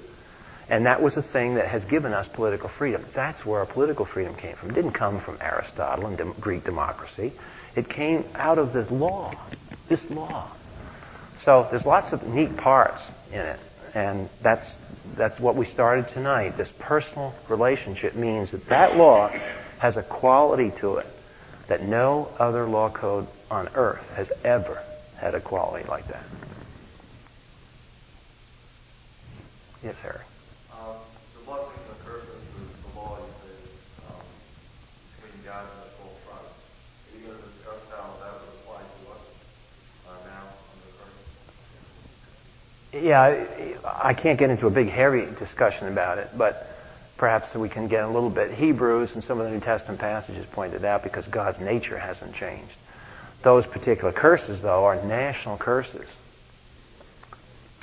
[0.67, 3.05] And that was the thing that has given us political freedom.
[3.13, 4.71] That's where our political freedom came from.
[4.71, 7.31] It didn't come from Aristotle and Greek democracy.
[7.75, 9.35] It came out of this law,
[9.87, 10.51] this law.
[11.43, 13.59] So there's lots of neat parts in it.
[13.93, 14.75] And that's,
[15.15, 16.57] that's what we started tonight.
[16.57, 19.29] This personal relationship means that that law
[19.77, 21.05] has a quality to it
[21.69, 24.83] that no other law code on earth has ever
[25.19, 26.23] had a quality like that.
[29.83, 30.19] Yes, Harry.
[30.73, 30.95] Um,
[31.37, 33.69] the blessings and the curses of the law is
[34.09, 34.25] um,
[35.21, 36.49] between God and the full trust.
[36.49, 39.23] Are you going to discuss how that would apply to us
[40.07, 40.43] uh, now
[40.73, 40.89] under
[42.91, 43.05] Christ?
[43.05, 46.67] Yeah, I can't get into a big, heavy discussion about it, but
[47.17, 48.51] perhaps we can get a little bit.
[48.51, 52.73] Hebrews and some of the New Testament passages pointed out because God's nature hasn't changed.
[53.45, 56.09] Those particular curses, though, are national curses.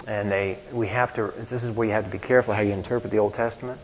[0.08, 2.72] And they, we have to, this is where you have to be careful how you
[2.72, 3.80] interpret the Old Testament.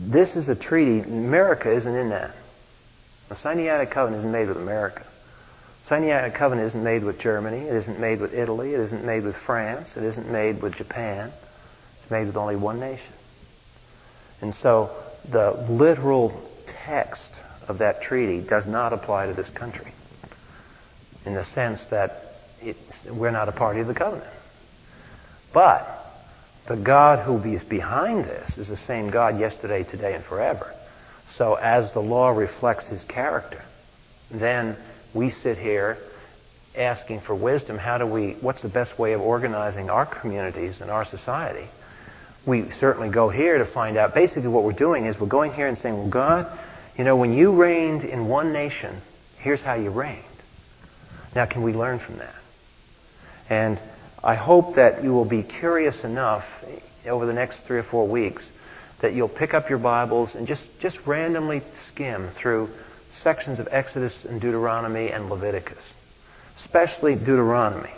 [0.00, 0.98] This is a treaty.
[1.08, 2.34] America isn't in that.
[3.28, 5.06] The Sinaitic covenant isn't made with America.
[5.84, 7.58] The Sinaitic covenant isn't made with Germany.
[7.58, 8.74] It isn't made with Italy.
[8.74, 9.90] It isn't made with France.
[9.96, 11.32] It isn't made with Japan.
[12.02, 13.14] It's made with only one nation.
[14.40, 14.90] And so
[15.30, 16.50] the literal
[16.84, 17.30] text
[17.68, 19.92] of that treaty does not apply to this country
[21.26, 22.22] in the sense that
[23.10, 24.30] we're not a party of the covenant.
[25.52, 25.86] But
[26.68, 30.74] the God who is behind this is the same God yesterday, today, and forever.
[31.36, 33.62] So as the law reflects his character,
[34.30, 34.76] then
[35.14, 35.98] we sit here
[36.76, 37.78] asking for wisdom.
[37.78, 41.68] How do we, what's the best way of organizing our communities and our society?
[42.46, 44.14] We certainly go here to find out.
[44.14, 46.58] Basically, what we're doing is we're going here and saying, well, God,
[46.96, 49.00] you know, when you reigned in one nation,
[49.38, 50.25] here's how you reigned.
[51.36, 52.34] Now, can we learn from that?
[53.50, 53.78] And
[54.24, 56.46] I hope that you will be curious enough
[57.04, 58.42] over the next three or four weeks
[59.02, 61.60] that you'll pick up your Bibles and just, just randomly
[61.92, 62.70] skim through
[63.22, 65.82] sections of Exodus and Deuteronomy and Leviticus,
[66.56, 67.92] especially Deuteronomy.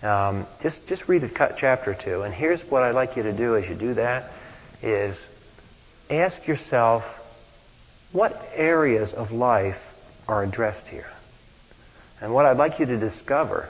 [0.00, 2.22] Um, just, just read a chapter or two.
[2.22, 4.30] And here's what I'd like you to do as you do that
[4.82, 5.14] is
[6.08, 7.04] ask yourself
[8.12, 9.76] what areas of life
[10.26, 11.10] are addressed here.
[12.24, 13.68] And what I'd like you to discover,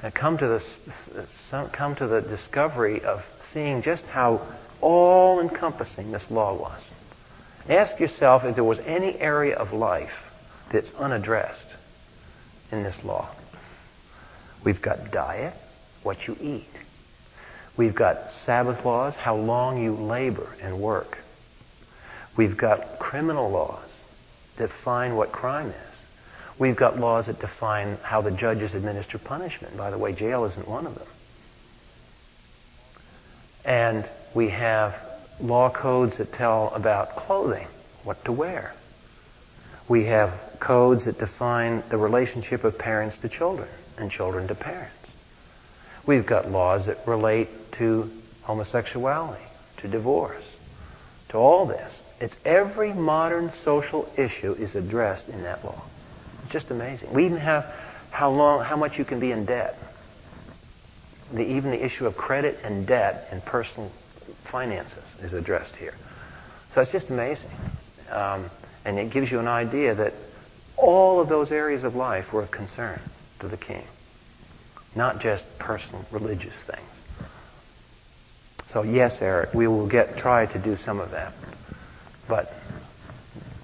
[0.00, 0.62] and come to, this,
[1.72, 4.46] come to the discovery of seeing just how
[4.80, 6.80] all encompassing this law was.
[7.68, 10.12] Ask yourself if there was any area of life
[10.72, 11.74] that's unaddressed
[12.70, 13.34] in this law.
[14.64, 15.54] We've got diet,
[16.04, 16.70] what you eat.
[17.76, 21.18] We've got Sabbath laws, how long you labor and work.
[22.36, 23.90] We've got criminal laws
[24.56, 25.95] that define what crime is.
[26.58, 29.76] We've got laws that define how the judges administer punishment.
[29.76, 31.08] By the way, jail isn't one of them.
[33.64, 34.94] And we have
[35.40, 37.66] law codes that tell about clothing,
[38.04, 38.72] what to wear.
[39.88, 43.68] We have codes that define the relationship of parents to children
[43.98, 44.94] and children to parents.
[46.06, 48.10] We've got laws that relate to
[48.42, 49.42] homosexuality,
[49.78, 50.44] to divorce,
[51.30, 52.00] to all this.
[52.20, 55.82] It's every modern social issue is addressed in that law.
[56.46, 57.12] It's just amazing.
[57.12, 57.64] We even have
[58.12, 59.74] how long, how much you can be in debt.
[61.34, 63.90] The, even the issue of credit and debt and personal
[64.48, 65.94] finances is addressed here.
[66.72, 67.50] So it's just amazing.
[68.10, 68.48] Um,
[68.84, 70.12] and it gives you an idea that
[70.76, 73.00] all of those areas of life were of concern
[73.40, 73.82] to the king,
[74.94, 77.28] not just personal religious things.
[78.72, 81.32] So yes, Eric, we will get try to do some of that,
[82.28, 82.52] but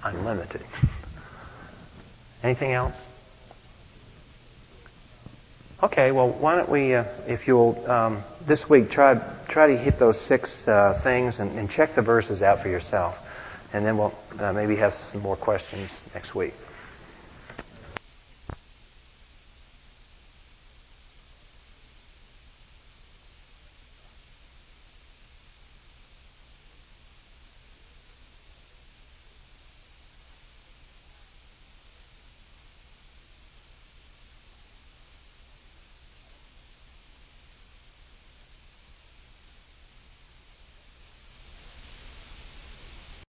[0.03, 0.65] I'm limited.
[2.43, 2.95] Anything else?
[5.81, 9.15] Okay, well, why don't we, uh, if you'll, um, this week try
[9.49, 13.15] try to hit those six uh, things and, and, check the verses out for yourself,
[13.73, 16.53] and then we'll uh, maybe have some more questions next week.